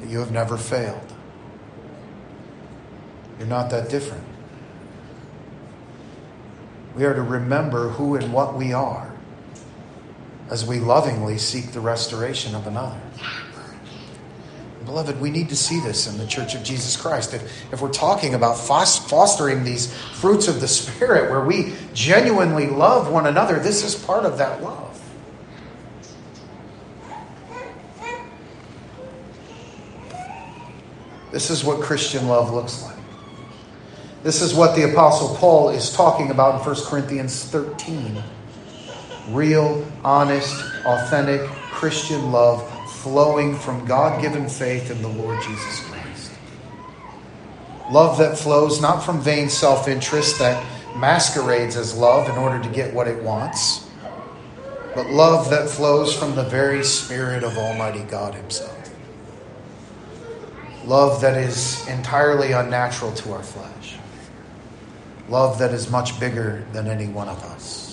that 0.00 0.10
you 0.10 0.18
have 0.18 0.30
never 0.30 0.58
failed. 0.58 1.14
You're 3.38 3.48
not 3.48 3.70
that 3.70 3.88
different. 3.88 4.24
We 6.94 7.04
are 7.04 7.14
to 7.14 7.22
remember 7.22 7.88
who 7.88 8.16
and 8.16 8.32
what 8.34 8.54
we 8.54 8.74
are 8.74 9.14
as 10.50 10.66
we 10.66 10.78
lovingly 10.78 11.38
seek 11.38 11.72
the 11.72 11.80
restoration 11.80 12.54
of 12.54 12.66
another. 12.66 13.00
Beloved, 14.86 15.20
we 15.20 15.30
need 15.30 15.48
to 15.48 15.56
see 15.56 15.80
this 15.80 16.06
in 16.06 16.16
the 16.16 16.26
Church 16.26 16.54
of 16.54 16.62
Jesus 16.62 16.96
Christ. 16.96 17.34
If, 17.34 17.72
if 17.72 17.82
we're 17.82 17.92
talking 17.92 18.34
about 18.34 18.56
fostering 18.56 19.64
these 19.64 19.92
fruits 19.92 20.46
of 20.46 20.60
the 20.60 20.68
Spirit 20.68 21.28
where 21.28 21.44
we 21.44 21.74
genuinely 21.92 22.68
love 22.68 23.10
one 23.10 23.26
another, 23.26 23.58
this 23.58 23.82
is 23.82 23.96
part 23.96 24.24
of 24.24 24.38
that 24.38 24.62
love. 24.62 24.84
This 31.32 31.50
is 31.50 31.64
what 31.64 31.80
Christian 31.82 32.28
love 32.28 32.54
looks 32.54 32.84
like. 32.84 32.96
This 34.22 34.40
is 34.40 34.54
what 34.54 34.76
the 34.76 34.90
Apostle 34.90 35.36
Paul 35.36 35.70
is 35.70 35.92
talking 35.92 36.30
about 36.30 36.60
in 36.60 36.66
1 36.66 36.76
Corinthians 36.86 37.44
13. 37.44 38.22
Real, 39.30 39.84
honest, 40.04 40.54
authentic 40.84 41.40
Christian 41.70 42.30
love 42.30 42.75
flowing 43.06 43.54
from 43.54 43.84
God 43.84 44.20
given 44.20 44.48
faith 44.48 44.90
in 44.90 45.00
the 45.00 45.06
Lord 45.06 45.40
Jesus 45.40 45.80
Christ. 45.82 46.32
Love 47.88 48.18
that 48.18 48.36
flows 48.36 48.80
not 48.80 48.98
from 49.04 49.20
vain 49.20 49.48
self 49.48 49.86
interest 49.86 50.40
that 50.40 50.60
masquerades 50.96 51.76
as 51.76 51.96
love 51.96 52.28
in 52.28 52.34
order 52.34 52.60
to 52.60 52.68
get 52.70 52.92
what 52.92 53.06
it 53.06 53.22
wants, 53.22 53.88
but 54.96 55.08
love 55.08 55.50
that 55.50 55.68
flows 55.68 56.18
from 56.18 56.34
the 56.34 56.42
very 56.42 56.82
Spirit 56.82 57.44
of 57.44 57.56
Almighty 57.56 58.02
God 58.02 58.34
Himself. 58.34 58.90
Love 60.84 61.20
that 61.20 61.36
is 61.36 61.86
entirely 61.86 62.50
unnatural 62.50 63.12
to 63.12 63.34
our 63.34 63.42
flesh. 63.44 63.94
Love 65.28 65.60
that 65.60 65.72
is 65.72 65.88
much 65.92 66.18
bigger 66.18 66.66
than 66.72 66.88
any 66.88 67.06
one 67.06 67.28
of 67.28 67.40
us. 67.44 67.85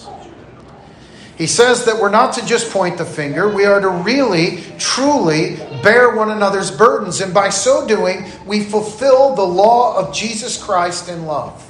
He 1.37 1.47
says 1.47 1.85
that 1.85 1.99
we're 1.99 2.11
not 2.11 2.33
to 2.33 2.45
just 2.45 2.71
point 2.71 2.97
the 2.97 3.05
finger, 3.05 3.49
we 3.53 3.65
are 3.65 3.79
to 3.79 3.89
really, 3.89 4.63
truly 4.77 5.55
bear 5.81 6.15
one 6.15 6.29
another's 6.29 6.69
burdens. 6.69 7.21
And 7.21 7.33
by 7.33 7.49
so 7.49 7.87
doing, 7.87 8.25
we 8.45 8.63
fulfill 8.63 9.35
the 9.35 9.45
law 9.45 9.97
of 9.97 10.13
Jesus 10.13 10.61
Christ 10.61 11.09
in 11.09 11.25
love. 11.25 11.69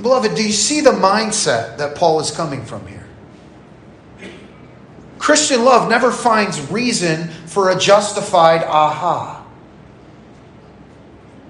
Beloved, 0.00 0.34
do 0.34 0.42
you 0.42 0.52
see 0.52 0.80
the 0.80 0.92
mindset 0.92 1.76
that 1.78 1.94
Paul 1.94 2.20
is 2.20 2.30
coming 2.30 2.64
from 2.64 2.86
here? 2.86 3.06
Christian 5.18 5.64
love 5.64 5.90
never 5.90 6.10
finds 6.10 6.70
reason 6.70 7.28
for 7.46 7.70
a 7.70 7.78
justified 7.78 8.62
aha, 8.62 9.44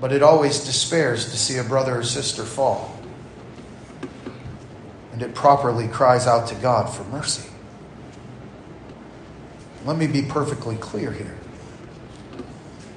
but 0.00 0.10
it 0.10 0.22
always 0.22 0.64
despairs 0.64 1.26
to 1.30 1.36
see 1.36 1.58
a 1.58 1.64
brother 1.64 1.98
or 1.98 2.02
sister 2.02 2.44
fall 2.44 2.97
and 5.18 5.28
it 5.28 5.34
properly 5.34 5.88
cries 5.88 6.28
out 6.28 6.46
to 6.46 6.54
God 6.54 6.88
for 6.88 7.02
mercy. 7.02 7.48
Let 9.84 9.98
me 9.98 10.06
be 10.06 10.22
perfectly 10.22 10.76
clear 10.76 11.10
here. 11.10 11.36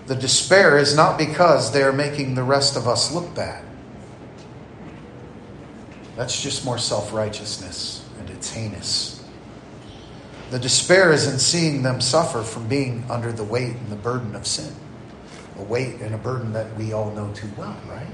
The 0.05 0.13
despair 0.13 0.77
is 0.77 0.95
not 0.95 1.17
because 1.17 1.71
they 1.71 1.81
are 1.81 1.91
making 1.91 2.35
the 2.35 2.43
rest 2.43 2.77
of 2.77 2.87
us 2.87 3.11
look 3.11 3.33
bad. 3.33 3.65
That's 6.15 6.39
just 6.39 6.63
more 6.63 6.77
self 6.77 7.11
righteousness, 7.11 8.07
and 8.19 8.29
it's 8.29 8.51
heinous. 8.51 9.23
The 10.51 10.59
despair 10.59 11.11
is 11.11 11.25
in 11.25 11.39
seeing 11.39 11.81
them 11.81 12.01
suffer 12.01 12.43
from 12.43 12.67
being 12.67 13.03
under 13.09 13.31
the 13.31 13.43
weight 13.43 13.77
and 13.77 13.89
the 13.89 13.95
burden 13.95 14.35
of 14.35 14.45
sin. 14.45 14.75
A 15.57 15.63
weight 15.63 16.01
and 16.01 16.13
a 16.13 16.19
burden 16.19 16.53
that 16.53 16.77
we 16.77 16.93
all 16.93 17.09
know 17.15 17.33
too 17.33 17.49
well, 17.57 17.75
right? 17.89 18.05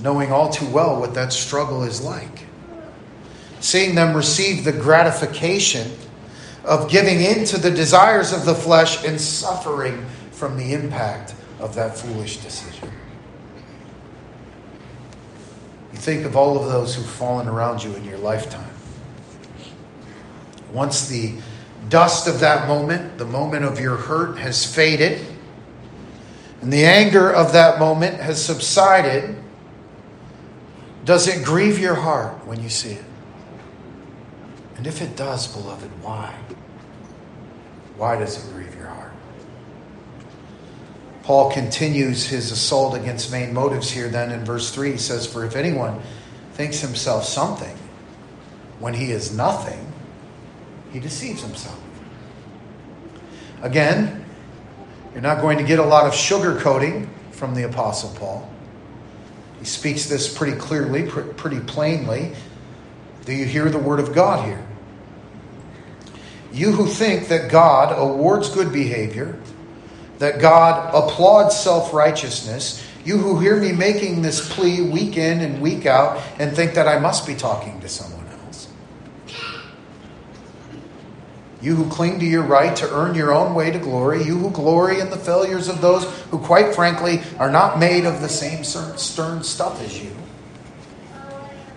Knowing 0.00 0.32
all 0.32 0.50
too 0.50 0.68
well 0.68 1.00
what 1.00 1.14
that 1.14 1.32
struggle 1.32 1.82
is 1.82 2.02
like. 2.02 2.46
Seeing 3.60 3.94
them 3.94 4.14
receive 4.14 4.64
the 4.64 4.72
gratification 4.72 5.90
of 6.64 6.90
giving 6.90 7.20
in 7.20 7.44
to 7.46 7.58
the 7.58 7.70
desires 7.70 8.32
of 8.32 8.44
the 8.44 8.54
flesh 8.54 9.04
and 9.04 9.20
suffering 9.20 10.04
from 10.32 10.56
the 10.58 10.74
impact 10.74 11.34
of 11.60 11.74
that 11.74 11.96
foolish 11.96 12.38
decision. 12.38 12.90
You 15.92 15.98
think 15.98 16.26
of 16.26 16.36
all 16.36 16.58
of 16.58 16.70
those 16.70 16.94
who've 16.94 17.06
fallen 17.06 17.48
around 17.48 17.82
you 17.82 17.94
in 17.94 18.04
your 18.04 18.18
lifetime. 18.18 18.70
Once 20.72 21.08
the 21.08 21.34
dust 21.88 22.26
of 22.26 22.40
that 22.40 22.68
moment, 22.68 23.16
the 23.16 23.24
moment 23.24 23.64
of 23.64 23.80
your 23.80 23.96
hurt, 23.96 24.36
has 24.38 24.66
faded, 24.66 25.24
and 26.60 26.72
the 26.72 26.84
anger 26.84 27.30
of 27.30 27.52
that 27.52 27.78
moment 27.78 28.20
has 28.20 28.44
subsided, 28.44 29.36
does 31.06 31.28
it 31.28 31.44
grieve 31.44 31.78
your 31.78 31.94
heart 31.94 32.44
when 32.46 32.60
you 32.60 32.68
see 32.68 32.90
it? 32.90 33.04
And 34.76 34.86
if 34.88 35.00
it 35.00 35.16
does, 35.16 35.46
beloved, 35.46 35.88
why? 36.02 36.34
Why 37.96 38.16
does 38.16 38.44
it 38.44 38.52
grieve 38.52 38.74
your 38.74 38.88
heart? 38.88 39.12
Paul 41.22 41.52
continues 41.52 42.26
his 42.26 42.50
assault 42.50 42.94
against 42.94 43.30
vain 43.30 43.54
motives 43.54 43.88
here, 43.88 44.08
then 44.08 44.32
in 44.32 44.44
verse 44.44 44.72
3. 44.72 44.92
He 44.92 44.98
says, 44.98 45.26
For 45.26 45.44
if 45.44 45.54
anyone 45.54 46.02
thinks 46.54 46.80
himself 46.80 47.24
something 47.24 47.76
when 48.80 48.92
he 48.92 49.12
is 49.12 49.34
nothing, 49.34 49.92
he 50.92 50.98
deceives 50.98 51.42
himself. 51.42 51.80
Again, 53.62 54.24
you're 55.12 55.22
not 55.22 55.40
going 55.40 55.58
to 55.58 55.64
get 55.64 55.78
a 55.78 55.84
lot 55.84 56.06
of 56.06 56.12
sugarcoating 56.12 57.08
from 57.30 57.54
the 57.54 57.62
Apostle 57.62 58.10
Paul. 58.18 58.50
He 59.58 59.64
speaks 59.64 60.06
this 60.06 60.32
pretty 60.32 60.56
clearly, 60.56 61.08
pretty 61.08 61.60
plainly. 61.60 62.32
Do 63.24 63.32
you 63.32 63.44
hear 63.44 63.68
the 63.68 63.78
word 63.78 64.00
of 64.00 64.14
God 64.14 64.44
here? 64.44 64.64
You 66.52 66.72
who 66.72 66.86
think 66.86 67.28
that 67.28 67.50
God 67.50 67.94
awards 67.98 68.48
good 68.48 68.72
behavior, 68.72 69.38
that 70.18 70.40
God 70.40 70.94
applauds 70.94 71.58
self 71.58 71.92
righteousness, 71.92 72.86
you 73.04 73.18
who 73.18 73.38
hear 73.38 73.60
me 73.60 73.72
making 73.72 74.22
this 74.22 74.52
plea 74.52 74.82
week 74.82 75.16
in 75.16 75.40
and 75.40 75.60
week 75.60 75.86
out 75.86 76.22
and 76.38 76.54
think 76.54 76.74
that 76.74 76.88
I 76.88 76.98
must 76.98 77.26
be 77.26 77.34
talking 77.34 77.80
to 77.80 77.88
someone 77.88 78.26
else. 78.44 78.68
You 81.66 81.74
who 81.74 81.90
cling 81.90 82.20
to 82.20 82.24
your 82.24 82.44
right 82.44 82.76
to 82.76 82.94
earn 82.94 83.16
your 83.16 83.34
own 83.34 83.52
way 83.52 83.72
to 83.72 83.78
glory, 83.80 84.22
you 84.22 84.38
who 84.38 84.52
glory 84.52 85.00
in 85.00 85.10
the 85.10 85.16
failures 85.16 85.66
of 85.66 85.80
those 85.80 86.04
who, 86.30 86.38
quite 86.38 86.76
frankly, 86.76 87.22
are 87.40 87.50
not 87.50 87.80
made 87.80 88.04
of 88.04 88.20
the 88.20 88.28
same 88.28 88.62
stern 88.62 89.42
stuff 89.42 89.82
as 89.82 90.00
you. 90.00 90.12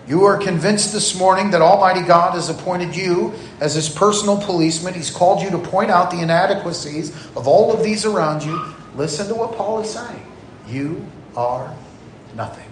You 0.06 0.26
are 0.26 0.38
convinced 0.38 0.92
this 0.92 1.18
morning 1.18 1.50
that 1.50 1.60
Almighty 1.60 2.02
God 2.02 2.34
has 2.34 2.48
appointed 2.48 2.94
you 2.94 3.34
as 3.58 3.74
his 3.74 3.88
personal 3.88 4.40
policeman. 4.40 4.94
He's 4.94 5.10
called 5.10 5.42
you 5.42 5.50
to 5.50 5.58
point 5.58 5.90
out 5.90 6.12
the 6.12 6.20
inadequacies 6.20 7.10
of 7.34 7.48
all 7.48 7.72
of 7.72 7.82
these 7.82 8.04
around 8.04 8.44
you. 8.44 8.64
Listen 8.94 9.26
to 9.26 9.34
what 9.34 9.56
Paul 9.56 9.80
is 9.80 9.90
saying. 9.90 10.24
You 10.68 11.04
are 11.36 11.74
nothing. 12.36 12.69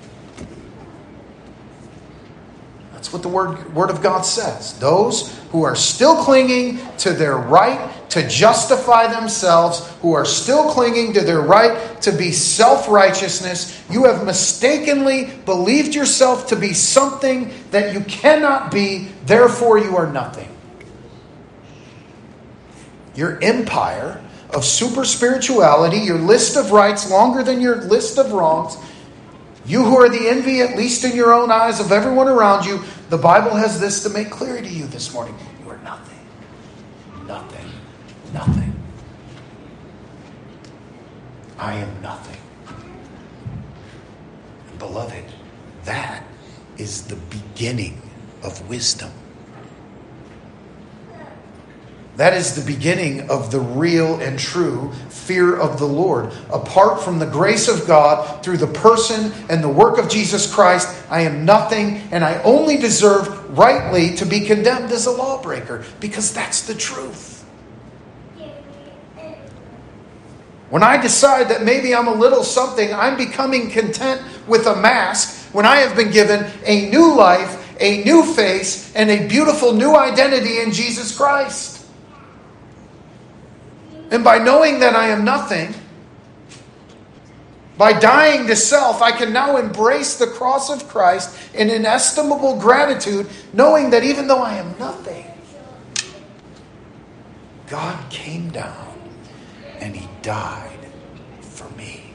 That's 2.99 3.13
what 3.13 3.23
the 3.23 3.29
word, 3.29 3.73
word 3.77 3.91
of 3.91 4.03
God 4.03 4.23
says. 4.23 4.77
Those 4.81 5.33
who 5.53 5.63
are 5.63 5.77
still 5.77 6.17
clinging 6.25 6.81
to 6.97 7.13
their 7.13 7.37
right 7.37 7.95
to 8.11 8.27
justify 8.27 9.07
themselves, 9.07 9.89
who 10.03 10.15
are 10.15 10.25
still 10.25 10.69
clinging 10.73 11.13
to 11.13 11.21
their 11.21 11.41
right 11.41 12.03
to 12.03 12.11
be 12.11 12.33
self 12.33 12.89
righteousness, 12.89 13.81
you 13.89 14.07
have 14.07 14.27
mistakenly 14.27 15.27
believed 15.45 15.95
yourself 15.95 16.49
to 16.49 16.57
be 16.57 16.73
something 16.73 17.55
that 17.71 17.95
you 17.95 18.01
cannot 18.01 18.73
be, 18.73 19.11
therefore, 19.27 19.79
you 19.79 19.97
are 19.97 20.11
nothing. 20.11 20.53
Your 23.15 23.41
empire 23.41 24.21
of 24.51 24.65
super 24.65 25.05
spirituality, 25.05 25.99
your 25.99 26.19
list 26.19 26.57
of 26.57 26.73
rights 26.73 27.09
longer 27.09 27.45
than 27.45 27.61
your 27.61 27.77
list 27.77 28.19
of 28.19 28.33
wrongs, 28.33 28.77
you 29.69 29.85
who 29.85 29.97
are 29.99 30.09
the 30.09 30.29
envy, 30.29 30.63
at 30.63 30.77
least 30.77 31.05
in 31.05 31.15
your 31.15 31.33
own 31.33 31.51
eyes, 31.51 31.79
of 31.79 31.93
everyone 31.93 32.27
around 32.27 32.65
you, 32.65 32.83
the 33.11 33.19
Bible 33.19 33.55
has 33.55 33.79
this 33.79 34.03
to 34.05 34.09
make 34.09 34.31
clear 34.31 34.61
to 34.61 34.69
you 34.69 34.87
this 34.87 35.13
morning. 35.13 35.37
You 35.63 35.71
are 35.71 35.79
nothing. 35.79 36.19
Nothing. 37.27 37.71
Nothing. 38.33 38.75
I 41.59 41.75
am 41.75 42.03
nothing. 42.03 42.37
beloved, 44.79 45.25
that 45.85 46.23
is 46.79 47.03
the 47.03 47.17
beginning 47.17 48.01
of 48.43 48.69
wisdom. 48.69 49.11
That 52.19 52.35
is 52.35 52.57
the 52.57 52.67
beginning 52.67 53.31
of 53.31 53.53
the 53.53 53.61
real 53.61 54.19
and 54.19 54.37
true 54.41 54.91
fear 55.09 55.57
of 55.57 55.79
the 55.79 55.87
Lord. 55.87 56.33
Apart 56.53 57.01
from 57.01 57.21
the 57.21 57.27
grace 57.27 57.69
of 57.69 57.87
God 57.87 58.43
through 58.43 58.57
the 58.57 58.67
person 58.67 59.33
and 59.49 59.63
the 59.63 59.69
work 59.69 59.99
of 59.99 60.09
Jesus 60.09 60.53
Christ, 60.53 60.89
I 61.11 61.21
am 61.21 61.45
nothing 61.45 61.99
and 62.11 62.25
I 62.25 62.43
only 62.43 62.77
deserve 62.77 63.57
rightly 63.57 64.17
to 64.17 64.27
be 64.27 64.41
condemned 64.41 64.91
as 64.91 65.07
a 65.07 65.13
lawbreaker 65.13 65.85
because 66.01 66.35
that's 66.35 66.67
the 66.67 66.75
truth. 66.75 67.45
When 70.71 70.83
I 70.83 71.01
decide 71.01 71.51
that 71.51 71.63
maybe 71.63 71.95
I'm 71.95 72.09
a 72.09 72.15
little 72.15 72.43
something, 72.43 72.93
I'm 72.93 73.17
becoming 73.17 73.71
content 73.71 74.21
with 74.49 74.67
a 74.67 74.75
mask 74.75 75.55
when 75.55 75.67
I 75.67 75.77
have 75.77 75.95
been 75.95 76.11
given 76.11 76.51
a 76.65 76.91
new 76.91 77.15
life, 77.15 77.81
a 77.81 78.03
new 78.03 78.25
face, 78.25 78.93
and 78.97 79.09
a 79.09 79.29
beautiful 79.29 79.73
new 79.73 79.95
identity 79.95 80.59
in 80.59 80.73
Jesus 80.73 81.17
Christ. 81.17 81.78
And 84.11 84.25
by 84.25 84.39
knowing 84.39 84.81
that 84.81 84.95
I 84.95 85.09
am 85.09 85.25
nothing, 85.25 85.75
by 87.77 87.93
dying 87.93 88.47
to 88.49 88.57
self, 88.57 89.03
I 89.03 89.13
can 89.13 89.33
now 89.33 89.57
embrace 89.57 90.19
the 90.19 90.27
cross 90.27 90.71
of 90.71 90.89
Christ 90.89 91.39
in 91.55 91.71
inestimable 91.71 92.59
gratitude, 92.59 93.29
knowing 93.53 93.91
that 93.91 94.03
even 94.03 94.27
though 94.27 94.43
I 94.43 94.55
am 94.55 94.77
nothing, 94.79 95.25
God 97.69 98.11
came 98.11 98.51
down 98.51 98.99
and 99.79 99.95
He 99.95 100.09
died 100.23 100.89
for 101.41 101.69
me. 101.71 102.09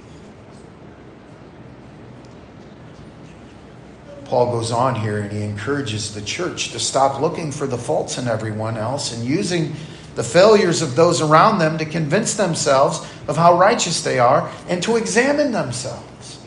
Paul 4.26 4.52
goes 4.52 4.72
on 4.72 4.96
here 4.96 5.20
and 5.20 5.32
he 5.32 5.44
encourages 5.44 6.14
the 6.16 6.22
church 6.22 6.72
to 6.72 6.80
stop 6.80 7.22
looking 7.22 7.52
for 7.52 7.68
the 7.68 7.78
faults 7.78 8.18
in 8.18 8.28
everyone 8.28 8.78
else 8.78 9.14
and 9.14 9.24
using 9.24 9.76
the 10.16 10.24
failures 10.24 10.82
of 10.82 10.96
those 10.96 11.22
around 11.22 11.60
them 11.60 11.78
to 11.78 11.86
convince 11.86 12.36
themselves 12.36 13.00
of 13.28 13.38
how 13.38 13.58
righteous 13.58 14.02
they 14.04 14.20
are 14.20 14.52
and 14.68 14.82
to 14.84 14.96
examine 14.96 15.52
themselves. 15.52 16.40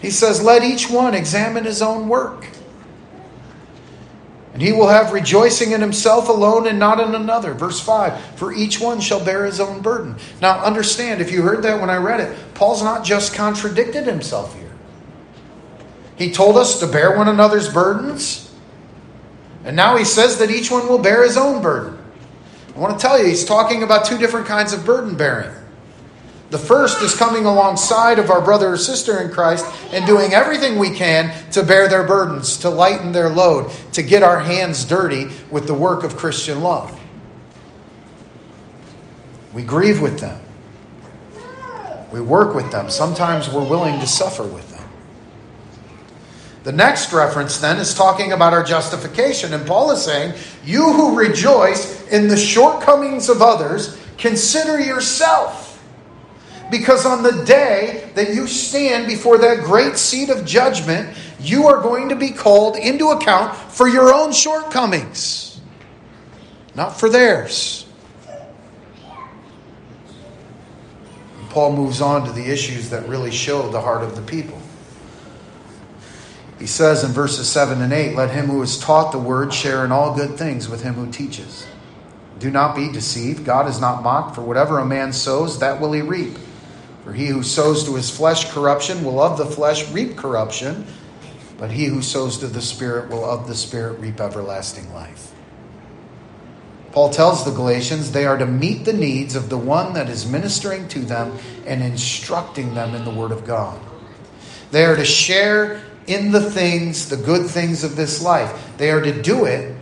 He 0.00 0.10
says, 0.10 0.42
Let 0.42 0.62
each 0.62 0.90
one 0.90 1.14
examine 1.14 1.64
his 1.64 1.82
own 1.82 2.08
work. 2.08 2.46
And 4.52 4.60
he 4.60 4.72
will 4.72 4.88
have 4.88 5.12
rejoicing 5.12 5.72
in 5.72 5.80
himself 5.80 6.28
alone 6.28 6.66
and 6.66 6.78
not 6.78 7.00
in 7.00 7.14
another. 7.14 7.54
Verse 7.54 7.80
5 7.80 8.36
For 8.36 8.52
each 8.52 8.80
one 8.80 9.00
shall 9.00 9.24
bear 9.24 9.46
his 9.46 9.60
own 9.60 9.80
burden. 9.80 10.16
Now, 10.40 10.62
understand, 10.62 11.20
if 11.20 11.30
you 11.30 11.42
heard 11.42 11.62
that 11.62 11.80
when 11.80 11.90
I 11.90 11.96
read 11.96 12.20
it, 12.20 12.36
Paul's 12.54 12.82
not 12.82 13.04
just 13.04 13.34
contradicted 13.34 14.06
himself 14.06 14.54
here. 14.56 14.72
He 16.16 16.32
told 16.32 16.56
us 16.56 16.80
to 16.80 16.86
bear 16.86 17.16
one 17.16 17.28
another's 17.28 17.72
burdens, 17.72 18.52
and 19.64 19.76
now 19.76 19.96
he 19.96 20.04
says 20.04 20.38
that 20.38 20.50
each 20.50 20.70
one 20.70 20.88
will 20.88 20.98
bear 20.98 21.22
his 21.22 21.36
own 21.36 21.62
burden. 21.62 21.99
I 22.74 22.78
want 22.78 22.98
to 22.98 23.06
tell 23.06 23.18
you, 23.18 23.26
he's 23.26 23.44
talking 23.44 23.82
about 23.82 24.04
two 24.04 24.18
different 24.18 24.46
kinds 24.46 24.72
of 24.72 24.84
burden 24.84 25.16
bearing. 25.16 25.54
The 26.50 26.58
first 26.58 27.00
is 27.02 27.14
coming 27.14 27.44
alongside 27.44 28.18
of 28.18 28.28
our 28.28 28.40
brother 28.40 28.72
or 28.72 28.76
sister 28.76 29.22
in 29.22 29.30
Christ 29.30 29.64
and 29.92 30.04
doing 30.04 30.34
everything 30.34 30.78
we 30.78 30.90
can 30.90 31.32
to 31.52 31.62
bear 31.62 31.88
their 31.88 32.02
burdens, 32.02 32.58
to 32.58 32.70
lighten 32.70 33.12
their 33.12 33.28
load, 33.28 33.70
to 33.92 34.02
get 34.02 34.24
our 34.24 34.40
hands 34.40 34.84
dirty 34.84 35.28
with 35.50 35.68
the 35.68 35.74
work 35.74 36.02
of 36.02 36.16
Christian 36.16 36.60
love. 36.60 36.98
We 39.52 39.62
grieve 39.62 40.00
with 40.00 40.18
them. 40.18 40.40
We 42.12 42.20
work 42.20 42.54
with 42.54 42.72
them. 42.72 42.90
Sometimes 42.90 43.48
we're 43.48 43.68
willing 43.68 44.00
to 44.00 44.06
suffer 44.06 44.42
with 44.42 44.68
them. 44.70 44.79
The 46.62 46.72
next 46.72 47.12
reference 47.12 47.58
then 47.58 47.78
is 47.78 47.94
talking 47.94 48.32
about 48.32 48.52
our 48.52 48.62
justification. 48.62 49.54
And 49.54 49.66
Paul 49.66 49.90
is 49.92 50.02
saying, 50.02 50.34
You 50.64 50.92
who 50.92 51.18
rejoice 51.18 52.06
in 52.08 52.28
the 52.28 52.36
shortcomings 52.36 53.28
of 53.28 53.40
others, 53.40 53.98
consider 54.18 54.78
yourself. 54.78 55.68
Because 56.70 57.04
on 57.06 57.22
the 57.22 57.44
day 57.44 58.10
that 58.14 58.34
you 58.34 58.46
stand 58.46 59.06
before 59.06 59.38
that 59.38 59.64
great 59.64 59.96
seat 59.96 60.28
of 60.28 60.44
judgment, 60.44 61.16
you 61.40 61.66
are 61.66 61.80
going 61.80 62.10
to 62.10 62.16
be 62.16 62.30
called 62.30 62.76
into 62.76 63.08
account 63.08 63.56
for 63.56 63.88
your 63.88 64.12
own 64.14 64.30
shortcomings, 64.30 65.60
not 66.74 67.00
for 67.00 67.08
theirs. 67.08 67.86
Paul 71.48 71.72
moves 71.74 72.00
on 72.00 72.24
to 72.26 72.32
the 72.32 72.44
issues 72.44 72.90
that 72.90 73.08
really 73.08 73.32
show 73.32 73.68
the 73.70 73.80
heart 73.80 74.04
of 74.04 74.14
the 74.14 74.22
people. 74.22 74.60
He 76.60 76.66
says 76.66 77.02
in 77.02 77.12
verses 77.12 77.48
7 77.48 77.80
and 77.80 77.90
8, 77.90 78.14
Let 78.14 78.30
him 78.30 78.46
who 78.46 78.60
is 78.60 78.78
taught 78.78 79.12
the 79.12 79.18
word 79.18 79.52
share 79.52 79.82
in 79.82 79.90
all 79.90 80.14
good 80.14 80.36
things 80.36 80.68
with 80.68 80.82
him 80.82 80.94
who 80.94 81.10
teaches. 81.10 81.66
Do 82.38 82.50
not 82.50 82.76
be 82.76 82.92
deceived. 82.92 83.46
God 83.46 83.66
is 83.66 83.80
not 83.80 84.02
mocked, 84.02 84.34
for 84.34 84.42
whatever 84.42 84.78
a 84.78 84.84
man 84.84 85.14
sows, 85.14 85.58
that 85.60 85.80
will 85.80 85.92
he 85.92 86.02
reap. 86.02 86.36
For 87.02 87.14
he 87.14 87.28
who 87.28 87.42
sows 87.42 87.84
to 87.84 87.96
his 87.96 88.10
flesh 88.10 88.52
corruption 88.52 89.02
will 89.02 89.20
of 89.20 89.38
the 89.38 89.46
flesh 89.46 89.90
reap 89.90 90.18
corruption. 90.18 90.86
But 91.56 91.70
he 91.70 91.86
who 91.86 92.02
sows 92.02 92.36
to 92.38 92.46
the 92.46 92.60
Spirit 92.60 93.08
will 93.08 93.24
of 93.24 93.48
the 93.48 93.54
Spirit 93.54 93.98
reap 93.98 94.20
everlasting 94.20 94.92
life. 94.92 95.32
Paul 96.92 97.08
tells 97.08 97.44
the 97.44 97.52
Galatians 97.52 98.12
they 98.12 98.26
are 98.26 98.36
to 98.36 98.46
meet 98.46 98.84
the 98.84 98.92
needs 98.92 99.34
of 99.34 99.48
the 99.48 99.56
one 99.56 99.94
that 99.94 100.10
is 100.10 100.26
ministering 100.26 100.88
to 100.88 100.98
them 100.98 101.38
and 101.64 101.82
instructing 101.82 102.74
them 102.74 102.94
in 102.94 103.06
the 103.06 103.10
Word 103.10 103.32
of 103.32 103.46
God. 103.46 103.80
They 104.72 104.84
are 104.84 104.96
to 104.96 105.04
share 105.04 105.82
in 106.06 106.32
the 106.32 106.50
things, 106.50 107.08
the 107.08 107.16
good 107.16 107.48
things 107.48 107.84
of 107.84 107.96
this 107.96 108.22
life. 108.22 108.76
They 108.78 108.90
are 108.90 109.00
to 109.00 109.22
do 109.22 109.44
it 109.44 109.76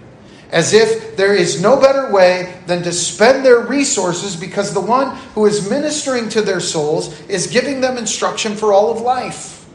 as 0.50 0.72
if 0.72 1.16
there 1.16 1.35
is 1.35 1.61
no 1.61 1.78
better 1.78 2.11
way 2.12 2.61
than 2.66 2.83
to 2.83 2.92
spend 2.92 3.44
their 3.44 3.61
resources 3.61 4.35
because 4.35 4.72
the 4.72 4.81
one 4.81 5.14
who 5.35 5.44
is 5.46 5.68
ministering 5.68 6.28
to 6.31 6.40
their 6.40 6.61
souls 6.61 7.18
is 7.28 7.46
giving 7.46 7.81
them 7.81 7.98
instruction 7.98 8.57
for 8.57 8.72
all 8.72 8.90
of 8.90 9.00
life, 9.00 9.66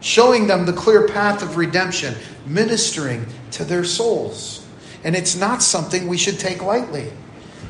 showing 0.00 0.46
them 0.46 0.66
the 0.66 0.72
clear 0.72 1.08
path 1.08 1.42
of 1.42 1.56
redemption, 1.56 2.14
ministering 2.46 3.26
to 3.52 3.64
their 3.64 3.84
souls. 3.84 4.66
And 5.02 5.16
it's 5.16 5.36
not 5.36 5.62
something 5.62 6.08
we 6.08 6.18
should 6.18 6.38
take 6.38 6.62
lightly 6.62 7.10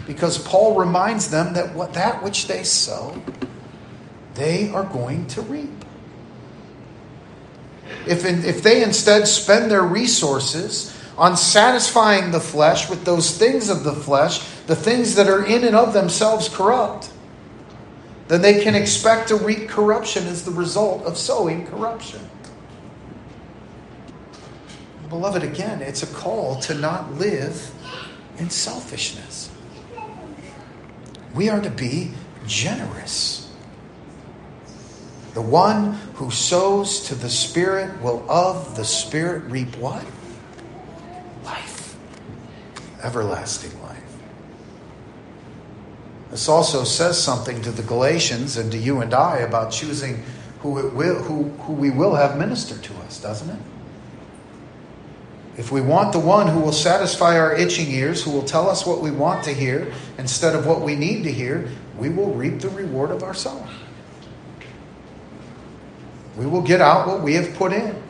because 0.07 0.39
Paul 0.39 0.77
reminds 0.77 1.31
them 1.31 1.55
that 1.55 1.75
what 1.75 1.95
that 1.95 2.23
which 2.23 2.49
they 2.49 2.65
sow, 2.65 3.21
they 4.35 4.71
are 4.71 4.85
going 4.85 5.27
to 5.29 5.43
reap. 5.43 5.85
If, 8.07 8.25
in, 8.25 8.45
if 8.45 8.63
they 8.63 8.83
instead 8.83 9.27
spend 9.27 9.71
their 9.71 9.83
resources 9.83 10.95
on 11.17 11.37
satisfying 11.37 12.31
the 12.31 12.41
flesh 12.41 12.91
with 12.91 13.05
those 13.05 13.37
things 13.37 13.69
of 13.69 13.85
the 13.85 13.93
flesh, 13.93 14.41
the 14.67 14.77
things 14.77 15.15
that 15.15 15.29
are 15.29 15.45
in 15.45 15.65
and 15.65 15.77
of 15.77 15.93
themselves 15.93 16.49
corrupt, 16.49 17.11
then 18.29 18.43
they 18.43 18.63
can 18.63 18.75
expect 18.75 19.29
to 19.29 19.37
reap 19.37 19.69
corruption 19.69 20.27
as 20.27 20.45
the 20.45 20.51
result 20.51 21.05
of 21.05 21.17
sowing 21.17 21.67
corruption. 21.67 22.21
Beloved, 25.09 25.43
again, 25.43 25.83
it's 25.83 26.03
a 26.03 26.07
call 26.07 26.57
to 26.61 26.75
not 26.75 27.15
live 27.15 27.71
in 28.39 28.51
selfishness. 28.51 29.51
We 31.35 31.49
are 31.49 31.61
to 31.61 31.71
be 31.71 32.13
generous. 32.47 33.44
The 35.35 35.43
one 35.43 35.95
who 36.15 36.31
sows 36.31 37.01
to 37.09 37.17
the 37.17 37.29
Spirit 37.29 38.01
will 38.01 38.25
of 38.31 38.77
the 38.77 38.85
Spirit 38.85 39.45
reap 39.51 39.77
what? 39.77 40.05
Life. 41.45 41.97
Everlasting 43.03 43.83
life. 43.83 43.99
This 46.31 46.49
also 46.49 46.85
says 46.85 47.21
something 47.21 47.61
to 47.63 47.73
the 47.73 47.83
Galatians 47.83 48.57
and 48.57 48.71
to 48.71 48.79
you 48.79 49.01
and 49.01 49.13
I 49.13 49.39
about 49.39 49.73
choosing 49.73 50.23
who, 50.61 50.79
it 50.79 50.95
will, 50.95 51.17
who, 51.17 51.51
who 51.65 51.73
we 51.73 51.91
will 51.91 52.15
have 52.15 52.39
minister 52.39 52.79
to 52.79 52.95
us, 52.99 53.21
doesn't 53.21 53.51
it? 53.51 53.61
If 55.57 55.71
we 55.71 55.81
want 55.81 56.13
the 56.13 56.21
one 56.21 56.49
who 56.49 56.61
will 56.61 56.73
satisfy 56.73 57.39
our 57.39 57.55
itching 57.55 57.91
ears, 57.91 58.23
who 58.23 58.31
will 58.31 58.45
tell 58.45 58.69
us 58.69 58.87
what 58.87 59.01
we 59.01 59.11
want 59.11 59.45
to 59.45 59.53
hear 59.53 59.93
instead 60.17 60.55
of 60.55 60.67
what 60.67 60.81
we 60.81 60.97
need 60.97 61.25
to 61.25 61.33
hear, 61.33 61.69
we 61.99 62.09
will 62.09 62.33
reap 62.35 62.61
the 62.61 62.71
reward 62.71 63.11
of 63.11 63.23
our 63.23 63.35
sowing. 63.35 63.74
We 66.37 66.47
will 66.47 66.63
get 66.63 66.81
out 66.81 67.07
what 67.07 67.23
we 67.23 67.35
have 67.35 67.55
put 67.55 67.73
in. 67.73 68.03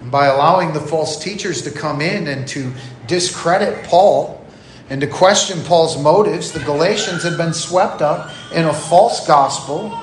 And 0.00 0.10
by 0.10 0.26
allowing 0.26 0.72
the 0.72 0.80
false 0.80 1.22
teachers 1.22 1.62
to 1.62 1.70
come 1.70 2.00
in 2.00 2.26
and 2.26 2.46
to 2.48 2.72
discredit 3.06 3.84
Paul 3.84 4.44
and 4.90 5.00
to 5.00 5.06
question 5.06 5.62
Paul's 5.62 5.96
motives, 5.96 6.52
the 6.52 6.60
Galatians 6.60 7.22
had 7.22 7.36
been 7.36 7.54
swept 7.54 8.02
up 8.02 8.30
in 8.52 8.64
a 8.66 8.74
false 8.74 9.26
gospel, 9.26 9.96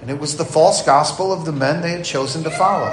and 0.00 0.10
it 0.10 0.18
was 0.18 0.36
the 0.36 0.44
false 0.44 0.82
gospel 0.82 1.32
of 1.32 1.44
the 1.44 1.52
men 1.52 1.80
they 1.80 1.92
had 1.92 2.04
chosen 2.04 2.42
to 2.42 2.50
follow. 2.50 2.90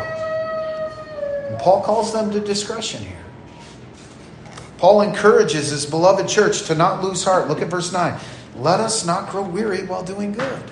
And 1.49 1.59
Paul 1.59 1.81
calls 1.81 2.13
them 2.13 2.31
to 2.31 2.39
discretion 2.39 3.03
here. 3.03 3.17
Paul 4.77 5.01
encourages 5.01 5.69
his 5.69 5.85
beloved 5.85 6.29
church 6.29 6.63
to 6.67 6.75
not 6.75 7.03
lose 7.03 7.23
heart. 7.23 7.47
Look 7.47 7.61
at 7.61 7.67
verse 7.67 7.91
9. 7.91 8.19
Let 8.55 8.79
us 8.79 9.05
not 9.05 9.29
grow 9.29 9.43
weary 9.43 9.85
while 9.85 10.03
doing 10.03 10.31
good. 10.31 10.63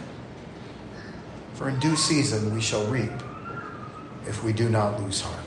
For 1.59 1.67
in 1.67 1.77
due 1.81 1.97
season 1.97 2.55
we 2.55 2.61
shall 2.61 2.85
reap 2.85 3.11
if 4.25 4.45
we 4.45 4.53
do 4.53 4.69
not 4.69 4.97
lose 5.01 5.19
heart. 5.19 5.43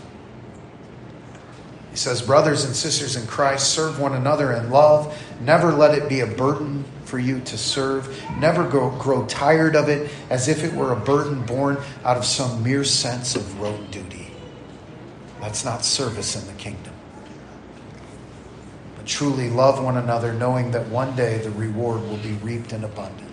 He 1.90 1.96
says, 1.96 2.20
Brothers 2.20 2.66
and 2.66 2.76
sisters 2.76 3.16
in 3.16 3.26
Christ, 3.26 3.72
serve 3.72 3.98
one 3.98 4.12
another 4.12 4.52
in 4.52 4.68
love. 4.68 5.18
Never 5.40 5.72
let 5.72 5.96
it 5.96 6.10
be 6.10 6.20
a 6.20 6.26
burden 6.26 6.84
for 7.06 7.18
you 7.18 7.40
to 7.40 7.56
serve. 7.56 8.22
Never 8.38 8.68
grow, 8.68 8.90
grow 8.90 9.24
tired 9.24 9.74
of 9.74 9.88
it 9.88 10.10
as 10.28 10.48
if 10.48 10.62
it 10.62 10.74
were 10.74 10.92
a 10.92 10.96
burden 10.96 11.46
born 11.46 11.78
out 12.04 12.18
of 12.18 12.26
some 12.26 12.62
mere 12.62 12.84
sense 12.84 13.34
of 13.34 13.58
rote 13.58 13.90
duty. 13.90 14.32
That's 15.40 15.64
not 15.64 15.82
service 15.82 16.36
in 16.36 16.46
the 16.46 16.60
kingdom. 16.60 16.92
But 18.96 19.06
truly 19.06 19.48
love 19.48 19.82
one 19.82 19.96
another, 19.96 20.34
knowing 20.34 20.72
that 20.72 20.86
one 20.88 21.16
day 21.16 21.38
the 21.38 21.52
reward 21.52 22.02
will 22.02 22.18
be 22.18 22.32
reaped 22.32 22.74
in 22.74 22.84
abundance. 22.84 23.31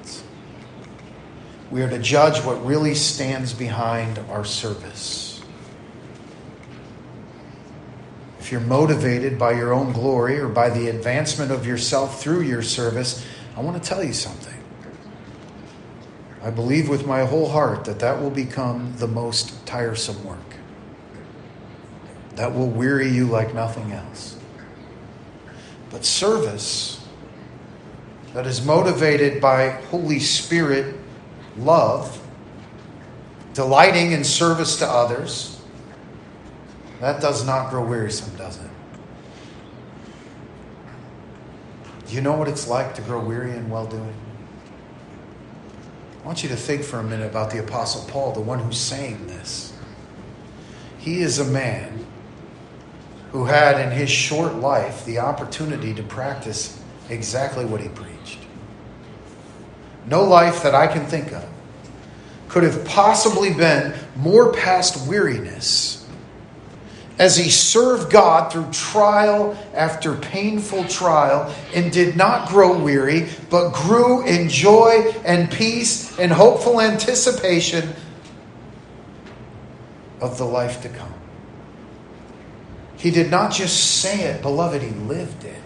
We 1.72 1.84
are 1.84 1.90
to 1.90 2.00
judge 2.00 2.44
what 2.44 2.66
really 2.66 2.96
stands 2.96 3.54
behind 3.54 4.18
our 4.30 4.44
service. 4.44 5.42
If 8.40 8.52
you're 8.52 8.62
motivated 8.62 9.38
by 9.38 9.52
your 9.52 9.74
own 9.74 9.94
glory 9.94 10.40
or 10.40 10.48
by 10.48 10.72
the 10.72 10.88
advancement 10.88 11.52
of 11.52 11.68
yourself 11.68 12.20
through 12.20 12.42
your 12.42 12.64
service, 12.64 13.24
I 13.56 13.62
want 13.62 13.82
to 13.82 13.88
tell 13.88 14.04
you 14.04 14.14
something. 14.14 14.56
I 16.42 16.50
believe 16.50 16.90
with 16.90 17.06
my 17.06 17.26
whole 17.26 17.50
heart 17.50 17.86
that 17.86 18.00
that 18.00 18.20
will 18.20 18.32
become 18.32 18.96
the 18.98 19.08
most 19.08 19.66
tiresome 19.68 20.24
work. 20.24 20.56
That 22.36 22.56
will 22.56 22.70
weary 22.70 23.10
you 23.10 23.26
like 23.26 23.54
nothing 23.54 23.92
else. 23.92 24.38
But 25.92 26.06
service 26.06 27.06
that 28.34 28.48
is 28.48 28.66
motivated 28.66 29.42
by 29.42 29.70
Holy 29.92 30.20
Spirit 30.20 30.96
love, 31.60 32.20
delighting 33.54 34.12
in 34.12 34.24
service 34.24 34.78
to 34.78 34.88
others, 34.88 35.62
that 37.00 37.22
does 37.22 37.46
not 37.46 37.70
grow 37.70 37.86
wearisome, 37.86 38.36
does 38.36 38.58
it? 38.58 38.70
Do 42.08 42.16
you 42.16 42.22
know 42.22 42.34
what 42.34 42.48
it's 42.48 42.68
like 42.68 42.96
to 42.96 43.02
grow 43.02 43.24
weary 43.24 43.52
in 43.52 43.70
well 43.70 43.86
doing? 43.86 44.14
I 46.22 46.26
want 46.26 46.44
you 46.44 46.50
to 46.50 46.56
think 46.56 46.84
for 46.84 47.00
a 47.00 47.04
minute 47.04 47.30
about 47.30 47.52
the 47.52 47.60
Apostle 47.60 48.10
Paul, 48.10 48.34
the 48.34 48.42
one 48.42 48.60
who's 48.60 48.80
saying 48.80 49.28
this. 49.28 49.74
He 50.98 51.22
is 51.22 51.40
a 51.40 51.46
man 51.46 52.06
who 53.32 53.46
had 53.46 53.80
in 53.80 53.92
his 53.92 54.10
short 54.10 54.56
life 54.56 55.06
the 55.06 55.20
opportunity 55.20 55.94
to 55.94 56.04
practice 56.04 56.82
exactly 57.10 57.64
what 57.64 57.80
he 57.80 57.90
preached. 57.90 58.40
No 60.08 60.24
life 60.24 60.64
that 60.64 60.74
I 60.74 60.88
can 60.88 61.06
think 61.06 61.32
of 61.32 61.46
could 62.48 62.64
have 62.64 62.84
possibly 62.86 63.54
been 63.54 63.94
more 64.16 64.52
past 64.54 65.08
weariness 65.08 66.00
as 67.20 67.36
he 67.36 67.50
served 67.50 68.12
God 68.12 68.52
through 68.52 68.72
trial 68.72 69.58
after 69.74 70.16
painful 70.16 70.86
trial 70.86 71.54
and 71.76 71.92
did 71.92 72.16
not 72.16 72.48
grow 72.48 72.82
weary, 72.82 73.28
but 73.50 73.72
grew 73.72 74.26
in 74.26 74.48
joy 74.48 75.14
and 75.26 75.52
peace 75.52 76.18
and 76.18 76.32
hopeful 76.32 76.80
anticipation 76.80 77.94
of 80.22 80.38
the 80.38 80.46
life 80.46 80.82
to 80.82 80.90
come. 80.90 81.14
He 82.96 83.12
did 83.12 83.30
not 83.30 83.52
just 83.52 84.02
say 84.02 84.22
it, 84.22 84.42
beloved, 84.42 84.82
he 84.82 84.90
lived 84.90 85.44
it. 85.44 85.62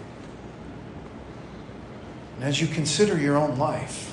And 2.35 2.45
as 2.45 2.59
you 2.59 2.67
consider 2.67 3.17
your 3.17 3.37
own 3.37 3.57
life, 3.57 4.12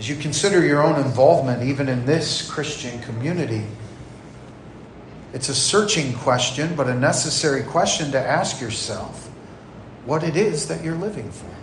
as 0.00 0.08
you 0.08 0.16
consider 0.16 0.64
your 0.64 0.82
own 0.82 0.98
involvement 0.98 1.62
even 1.62 1.86
in 1.86 2.06
this 2.06 2.50
Christian 2.50 3.02
community, 3.02 3.66
it's 5.34 5.50
a 5.50 5.54
searching 5.54 6.14
question, 6.14 6.74
but 6.74 6.88
a 6.88 6.94
necessary 6.94 7.62
question 7.62 8.10
to 8.12 8.18
ask 8.18 8.62
yourself 8.62 9.28
what 10.06 10.22
it 10.22 10.38
is 10.38 10.68
that 10.68 10.82
you're 10.82 10.94
living 10.94 11.30
for, 11.30 11.54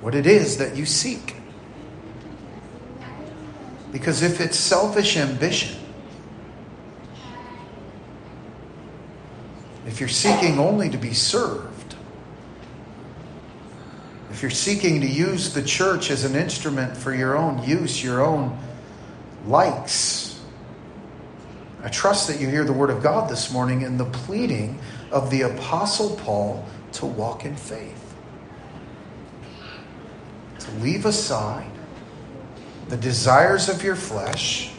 what 0.00 0.14
it 0.14 0.26
is 0.26 0.56
that 0.56 0.76
you 0.76 0.86
seek. 0.86 1.36
Because 3.92 4.22
if 4.22 4.40
it's 4.40 4.56
selfish 4.56 5.18
ambition, 5.18 5.76
if 9.86 10.00
you're 10.00 10.08
seeking 10.08 10.58
only 10.58 10.88
to 10.88 10.96
be 10.96 11.12
served, 11.12 11.75
if 14.36 14.42
you're 14.42 14.50
seeking 14.50 15.00
to 15.00 15.06
use 15.06 15.54
the 15.54 15.62
church 15.62 16.10
as 16.10 16.24
an 16.24 16.36
instrument 16.36 16.94
for 16.94 17.14
your 17.14 17.38
own 17.38 17.64
use, 17.66 18.04
your 18.04 18.22
own 18.22 18.58
likes, 19.46 20.38
I 21.82 21.88
trust 21.88 22.28
that 22.28 22.38
you 22.38 22.46
hear 22.46 22.62
the 22.62 22.72
word 22.74 22.90
of 22.90 23.02
God 23.02 23.30
this 23.30 23.50
morning 23.50 23.80
in 23.80 23.96
the 23.96 24.04
pleading 24.04 24.78
of 25.10 25.30
the 25.30 25.40
Apostle 25.40 26.16
Paul 26.16 26.66
to 26.92 27.06
walk 27.06 27.46
in 27.46 27.56
faith, 27.56 28.14
to 30.58 30.70
leave 30.82 31.06
aside 31.06 31.70
the 32.90 32.98
desires 32.98 33.70
of 33.70 33.82
your 33.82 33.96
flesh, 33.96 34.70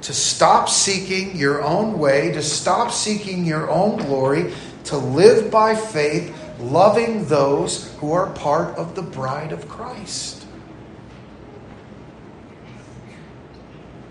to 0.00 0.12
stop 0.12 0.68
seeking 0.68 1.36
your 1.36 1.62
own 1.62 2.00
way, 2.00 2.32
to 2.32 2.42
stop 2.42 2.90
seeking 2.90 3.46
your 3.46 3.70
own 3.70 3.98
glory, 3.98 4.52
to 4.86 4.96
live 4.96 5.52
by 5.52 5.76
faith, 5.76 6.35
loving 6.58 7.26
those 7.26 7.92
who 7.96 8.12
are 8.12 8.30
part 8.32 8.76
of 8.76 8.94
the 8.94 9.02
bride 9.02 9.52
of 9.52 9.68
Christ. 9.68 10.46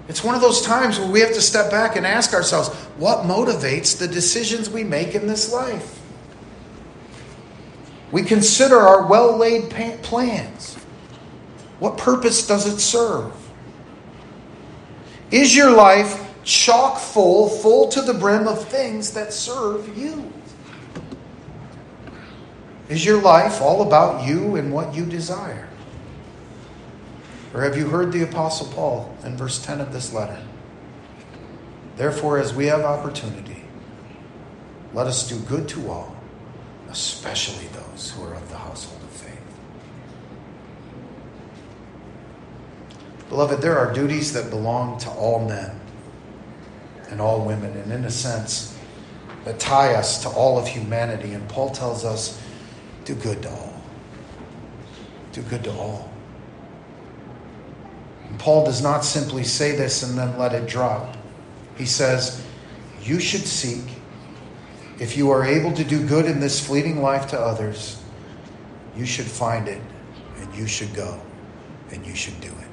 It's 0.07 0.23
one 0.23 0.35
of 0.35 0.41
those 0.41 0.61
times 0.61 0.99
where 0.99 1.09
we 1.09 1.19
have 1.21 1.33
to 1.33 1.41
step 1.41 1.71
back 1.71 1.95
and 1.95 2.05
ask 2.05 2.33
ourselves 2.33 2.69
what 2.97 3.25
motivates 3.25 3.97
the 3.97 4.07
decisions 4.07 4.69
we 4.69 4.83
make 4.83 5.15
in 5.15 5.27
this 5.27 5.51
life? 5.51 5.99
We 8.11 8.21
consider 8.23 8.77
our 8.77 9.07
well 9.07 9.35
laid 9.35 9.71
plans. 10.03 10.75
What 11.79 11.97
purpose 11.97 12.47
does 12.47 12.71
it 12.71 12.79
serve? 12.79 13.33
Is 15.31 15.55
your 15.55 15.71
life 15.71 16.21
chock 16.43 16.99
full, 16.99 17.49
full 17.49 17.89
to 17.89 18.01
the 18.01 18.13
brim 18.13 18.47
of 18.47 18.65
things 18.67 19.11
that 19.11 19.33
serve 19.33 19.97
you? 19.97 20.31
Is 22.87 23.03
your 23.03 23.21
life 23.21 23.61
all 23.61 23.81
about 23.81 24.27
you 24.27 24.55
and 24.55 24.71
what 24.71 24.93
you 24.93 25.05
desire? 25.05 25.67
Or 27.53 27.61
have 27.61 27.77
you 27.77 27.87
heard 27.87 28.11
the 28.11 28.23
Apostle 28.23 28.67
Paul 28.67 29.17
in 29.23 29.37
verse 29.37 29.63
10 29.63 29.81
of 29.81 29.91
this 29.91 30.13
letter? 30.13 30.39
Therefore, 31.95 32.37
as 32.37 32.53
we 32.53 32.65
have 32.65 32.81
opportunity, 32.81 33.63
let 34.93 35.07
us 35.07 35.27
do 35.27 35.39
good 35.39 35.67
to 35.69 35.89
all, 35.89 36.15
especially 36.89 37.67
those 37.67 38.11
who 38.11 38.23
are 38.23 38.33
of 38.33 38.49
the 38.49 38.57
household 38.57 39.01
of 39.01 39.09
faith. 39.09 39.39
Beloved, 43.29 43.61
there 43.61 43.77
are 43.79 43.93
duties 43.93 44.33
that 44.33 44.49
belong 44.49 44.99
to 44.99 45.09
all 45.09 45.47
men 45.47 45.79
and 47.09 47.21
all 47.21 47.45
women, 47.45 47.75
and 47.77 47.91
in 47.91 48.05
a 48.05 48.11
sense, 48.11 48.77
that 49.45 49.59
tie 49.59 49.93
us 49.93 50.21
to 50.23 50.29
all 50.29 50.57
of 50.57 50.67
humanity. 50.67 51.33
And 51.33 51.47
Paul 51.47 51.69
tells 51.69 52.03
us 52.03 52.41
do 53.05 53.15
good 53.15 53.41
to 53.43 53.49
all. 53.49 53.81
Do 55.31 55.41
good 55.43 55.63
to 55.63 55.71
all. 55.71 56.11
And 58.29 58.39
Paul 58.39 58.65
does 58.65 58.81
not 58.81 59.05
simply 59.05 59.43
say 59.43 59.75
this 59.75 60.03
and 60.03 60.17
then 60.17 60.37
let 60.37 60.53
it 60.53 60.67
drop. 60.67 61.15
He 61.77 61.85
says, 61.85 62.43
You 63.01 63.19
should 63.19 63.45
seek, 63.45 63.83
if 64.99 65.15
you 65.15 65.29
are 65.31 65.45
able 65.45 65.71
to 65.73 65.83
do 65.83 66.05
good 66.05 66.25
in 66.25 66.39
this 66.39 66.65
fleeting 66.65 67.01
life 67.01 67.27
to 67.27 67.39
others, 67.39 68.01
you 68.95 69.05
should 69.05 69.25
find 69.25 69.67
it 69.67 69.81
and 70.37 70.55
you 70.55 70.67
should 70.67 70.93
go 70.93 71.21
and 71.91 72.05
you 72.05 72.15
should 72.15 72.39
do 72.41 72.47
it. 72.47 72.65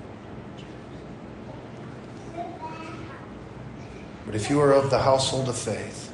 But 4.24 4.34
if 4.34 4.48
you 4.48 4.60
are 4.60 4.72
of 4.72 4.88
the 4.88 5.00
household 5.00 5.48
of 5.48 5.58
faith, 5.58 6.10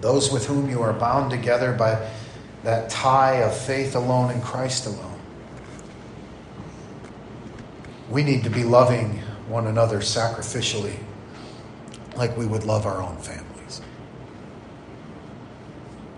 those 0.00 0.32
with 0.32 0.46
whom 0.46 0.70
you 0.70 0.80
are 0.80 0.92
bound 0.92 1.30
together 1.30 1.72
by 1.72 2.08
that 2.64 2.90
tie 2.90 3.36
of 3.42 3.56
faith 3.56 3.94
alone 3.94 4.30
in 4.30 4.40
Christ 4.40 4.86
alone, 4.86 5.18
we 8.10 8.22
need 8.22 8.44
to 8.44 8.50
be 8.50 8.64
loving 8.64 9.18
one 9.48 9.66
another 9.66 9.98
sacrificially 9.98 10.98
like 12.16 12.36
we 12.36 12.46
would 12.46 12.64
love 12.64 12.86
our 12.86 13.00
own 13.00 13.16
families. 13.18 13.80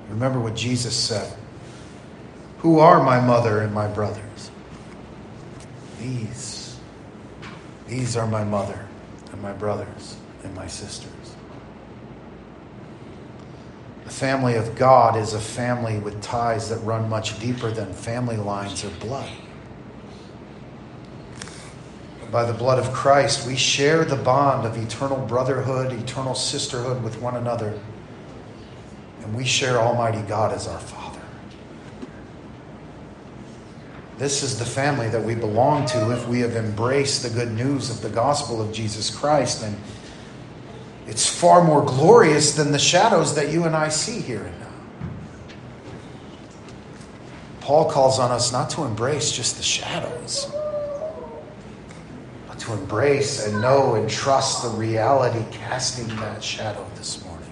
Remember 0.09 0.41
what 0.41 0.55
Jesus 0.57 0.95
said 0.95 1.32
Who 2.59 2.78
are 2.78 3.03
my 3.03 3.20
mother 3.20 3.61
and 3.61 3.72
my 3.72 3.86
brothers? 3.86 4.51
These. 6.01 6.78
These 7.86 8.16
are 8.16 8.26
my 8.26 8.45
mother 8.45 8.86
and 9.32 9.43
my 9.43 9.53
brothers 9.53 10.16
and 10.45 10.55
my 10.55 10.66
sisters. 10.66 11.11
The 14.05 14.10
family 14.21 14.55
of 14.55 14.77
God 14.77 15.16
is 15.16 15.33
a 15.33 15.41
family 15.41 15.99
with 15.99 16.21
ties 16.23 16.68
that 16.68 16.79
run 16.79 17.09
much 17.09 17.41
deeper 17.41 17.71
than 17.71 17.93
family 17.93 18.37
lines 18.37 18.85
or 18.85 18.91
blood 19.01 19.31
by 22.31 22.45
the 22.45 22.53
blood 22.53 22.79
of 22.79 22.93
Christ, 22.93 23.47
we 23.47 23.57
share 23.57 24.05
the 24.05 24.16
bond 24.16 24.66
of 24.66 24.77
eternal 24.77 25.18
brotherhood, 25.27 25.93
eternal 25.93 26.35
sisterhood 26.35 27.03
with 27.03 27.21
one 27.21 27.37
another. 27.37 27.79
And 29.23 29.35
we 29.35 29.45
share 29.45 29.79
Almighty 29.79 30.23
God 30.23 30.53
as 30.53 30.68
our 30.68 30.79
Father. 30.79 31.18
This 34.18 34.43
is 34.43 34.59
the 34.59 34.64
family 34.64 35.09
that 35.09 35.23
we 35.23 35.35
belong 35.35 35.87
to 35.87 36.12
if 36.12 36.29
we 36.29 36.41
have 36.41 36.55
embraced 36.55 37.23
the 37.23 37.31
good 37.31 37.53
news 37.53 37.91
of 37.91 38.03
the 38.03 38.11
gospel 38.11 38.61
of 38.61 38.73
Jesus 38.73 39.11
Christ. 39.11 39.62
And 39.64 39.77
it's 41.11 41.28
far 41.28 41.64
more 41.64 41.84
glorious 41.84 42.54
than 42.54 42.70
the 42.70 42.78
shadows 42.78 43.34
that 43.34 43.50
you 43.50 43.64
and 43.64 43.74
I 43.74 43.88
see 43.88 44.20
here 44.20 44.44
and 44.44 44.61
now. 44.61 44.66
Paul 47.61 47.90
calls 47.90 48.20
on 48.20 48.30
us 48.30 48.52
not 48.52 48.70
to 48.70 48.84
embrace 48.84 49.32
just 49.32 49.56
the 49.56 49.62
shadows 49.64 50.46
but 52.46 52.61
to 52.61 52.72
embrace 52.74 53.44
and 53.44 53.61
know 53.61 53.96
and 53.96 54.08
trust 54.08 54.62
the 54.62 54.68
reality 54.68 55.44
casting 55.50 56.06
that 56.16 56.42
shadow 56.42 56.86
this 56.94 57.24
morning. 57.24 57.50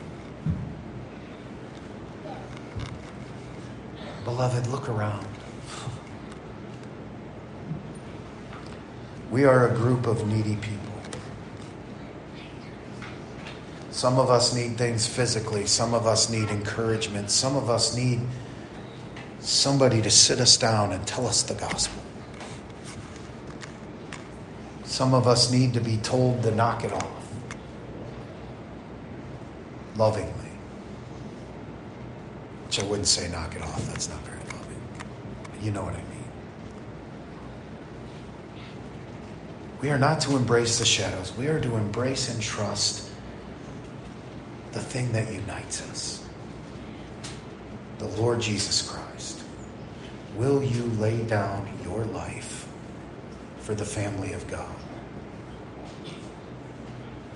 Beloved, 4.25 4.69
look 4.69 4.89
around. 4.89 5.27
We 9.31 9.45
are 9.45 9.69
a 9.69 9.75
group 9.75 10.07
of 10.07 10.27
needy 10.27 10.57
people. 10.57 10.88
Some 13.99 14.21
of 14.21 14.31
us 14.31 14.55
need 14.55 14.79
things 14.79 15.09
physically. 15.09 15.67
Some 15.67 15.93
of 15.93 16.07
us 16.07 16.31
need 16.31 16.51
encouragement. 16.51 17.33
Some 17.33 17.57
of 17.57 17.69
us 17.69 17.97
need 17.97 18.21
somebody 19.41 20.01
to 20.03 20.09
sit 20.09 20.39
us 20.39 20.57
down 20.57 20.93
and 20.93 21.05
tell 21.05 21.27
us 21.27 21.43
the 21.43 21.55
gospel. 21.55 22.01
Some 24.85 25.15
of 25.15 25.27
us 25.27 25.51
need 25.51 25.75
to 25.75 25.81
be 25.81 25.97
told 25.97 26.45
to 26.45 26.55
knock 26.55 26.85
it 26.85 26.93
off 26.93 27.29
lovingly. 29.97 30.53
Which 32.67 32.79
I 32.79 32.85
wouldn't 32.85 33.09
say 33.09 33.29
knock 33.33 33.57
it 33.57 33.63
off, 33.63 33.85
that's 33.89 34.09
not 34.09 34.21
very 34.21 34.39
loving. 34.39 34.81
But 35.51 35.61
you 35.61 35.73
know 35.73 35.83
what 35.83 35.95
I 35.95 36.03
mean. 36.05 36.31
We 39.81 39.91
are 39.91 39.99
not 39.99 40.21
to 40.21 40.37
embrace 40.37 40.79
the 40.79 40.85
shadows, 40.85 41.37
we 41.37 41.49
are 41.49 41.59
to 41.59 41.75
embrace 41.75 42.33
and 42.33 42.41
trust 42.41 43.08
the 44.73 44.81
thing 44.81 45.13
that 45.13 45.33
unites 45.33 45.83
us 45.91 46.25
the 47.99 48.07
Lord 48.07 48.41
Jesus 48.41 48.89
Christ. 48.89 49.43
Will 50.37 50.63
you 50.63 50.85
lay 51.01 51.21
down 51.23 51.69
your 51.83 52.05
life 52.05 52.69
for 53.59 53.75
the 53.75 53.85
family 53.85 54.33
of 54.33 54.47
God? 54.47 54.75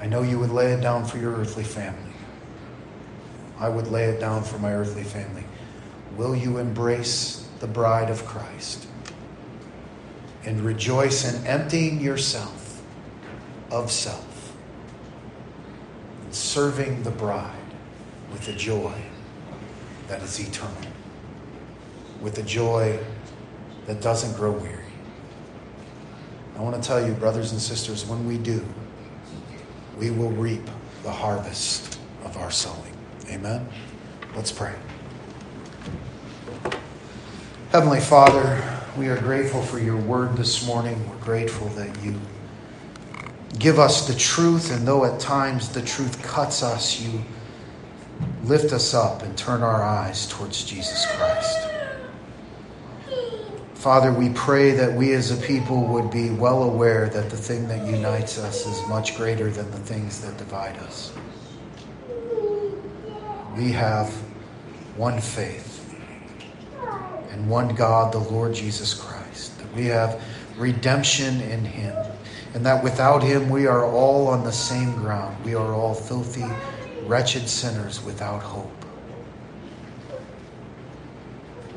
I 0.01 0.07
know 0.07 0.23
you 0.23 0.39
would 0.39 0.51
lay 0.51 0.73
it 0.73 0.81
down 0.81 1.05
for 1.05 1.19
your 1.19 1.33
earthly 1.33 1.65
family. 1.65 2.13
I 3.59 3.69
would 3.69 3.89
lay 3.89 4.05
it 4.05 4.21
down 4.21 4.43
for 4.45 4.59
my 4.59 4.73
earthly 4.73 5.05
family. 5.05 5.45
Will 6.17 6.35
you 6.35 6.59
embrace 6.59 7.49
the 7.61 7.67
bride 7.67 8.11
of 8.11 8.25
Christ 8.25 8.87
and 10.45 10.61
rejoice 10.61 11.33
in 11.33 11.47
emptying 11.47 12.01
yourself 12.01 12.83
of 13.71 13.91
self 13.91 14.32
serving 16.33 17.03
the 17.03 17.11
bride 17.11 17.53
with 18.33 18.49
a 18.49 18.53
joy 18.53 18.95
that 20.09 20.23
is 20.23 20.39
eternal, 20.41 20.77
with 22.21 22.39
a 22.39 22.43
joy 22.43 22.99
that 23.87 24.01
doesn't 24.01 24.37
grow 24.37 24.53
weary? 24.53 24.79
I 26.57 26.61
want 26.61 26.81
to 26.81 26.87
tell 26.87 27.05
you, 27.07 27.13
brothers 27.15 27.53
and 27.53 27.61
sisters, 27.61 28.05
when 28.07 28.27
we 28.27 28.39
do, 28.39 28.65
we 29.99 30.11
will 30.11 30.31
reap 30.31 30.63
the 31.03 31.11
harvest 31.11 31.99
of 32.25 32.37
our 32.37 32.51
sowing. 32.51 32.97
Amen? 33.29 33.67
Let's 34.35 34.53
pray. 34.53 34.75
Heavenly 37.71 38.01
Father, 38.01 38.63
we 38.97 39.09
are 39.09 39.19
grateful 39.19 39.63
for 39.63 39.79
your 39.79 39.97
word 39.97 40.37
this 40.37 40.67
morning. 40.67 41.09
We're 41.09 41.25
grateful 41.25 41.69
that 41.69 42.03
you 42.03 42.21
give 43.59 43.79
us 43.79 44.07
the 44.07 44.15
truth, 44.15 44.73
and 44.73 44.87
though 44.87 45.05
at 45.05 45.21
times 45.21 45.69
the 45.69 45.83
truth 45.83 46.23
cuts 46.23 46.63
us, 46.63 47.01
you 47.01 47.23
lift 48.45 48.73
us 48.73 48.95
up 48.95 49.23
and 49.23 49.37
turn 49.37 49.63
our 49.63 49.83
eyes 49.83 50.29
towards 50.29 50.65
Jesus 50.65 51.07
Christ. 51.17 51.69
Father, 53.75 54.13
we 54.13 54.29
pray 54.31 54.71
that 54.71 54.93
we 54.93 55.13
as 55.13 55.33
a 55.33 55.37
people 55.45 55.85
would 55.89 56.09
be 56.11 56.31
well 56.31 56.63
aware 56.63 57.09
that 57.09 57.31
the 57.31 57.37
thing 57.37 57.67
that 57.67 57.85
unites 57.85 58.39
us 58.39 58.65
is 58.65 58.89
much 58.89 59.17
greater 59.17 59.51
than 59.51 59.69
the 59.73 59.79
things 59.79 60.21
that 60.21 60.37
divide 60.39 60.77
us. 60.79 61.13
We 63.57 63.73
have 63.73 64.09
one 64.97 65.21
faith 65.21 65.93
and 67.31 67.51
one 67.51 67.75
God, 67.75 68.13
the 68.13 68.19
Lord 68.19 68.55
Jesus 68.55 68.95
Christ. 68.95 69.59
That 69.59 69.75
we 69.75 69.87
have 69.87 70.23
redemption 70.57 71.41
in 71.41 71.65
Him. 71.65 71.97
And 72.55 72.67
that 72.67 72.83
without 72.85 73.23
Him, 73.23 73.49
we 73.49 73.67
are 73.67 73.85
all 73.85 74.29
on 74.29 74.45
the 74.45 74.53
same 74.53 74.95
ground. 74.97 75.43
We 75.45 75.55
are 75.55 75.73
all 75.73 75.95
filthy, 75.95 76.45
wretched 77.05 77.49
sinners 77.49 78.05
without 78.05 78.43
hope. 78.43 78.71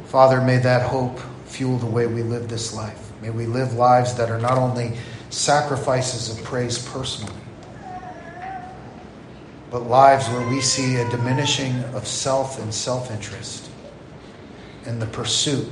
Father, 0.05 0.41
may 0.41 0.57
that 0.57 0.89
hope 0.89 1.19
fuel 1.45 1.77
the 1.77 1.85
way 1.85 2.07
we 2.07 2.23
live 2.23 2.47
this 2.47 2.73
life. 2.73 3.11
May 3.21 3.29
we 3.29 3.45
live 3.45 3.73
lives 3.73 4.15
that 4.15 4.29
are 4.29 4.39
not 4.39 4.57
only 4.57 4.93
sacrifices 5.29 6.29
of 6.29 6.43
praise 6.43 6.77
personally, 6.77 7.33
but 9.71 9.79
lives 9.89 10.27
where 10.29 10.47
we 10.47 10.61
see 10.61 10.97
a 10.97 11.09
diminishing 11.09 11.83
of 11.95 12.07
self 12.07 12.59
and 12.61 12.73
self 12.73 13.11
interest 13.11 13.69
in 14.85 14.99
the 14.99 15.05
pursuit 15.07 15.67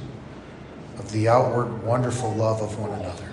of 0.97 1.12
the 1.12 1.28
outward 1.28 1.84
wonderful 1.84 2.34
love 2.34 2.62
of 2.62 2.78
one 2.80 2.91
another. 2.99 3.33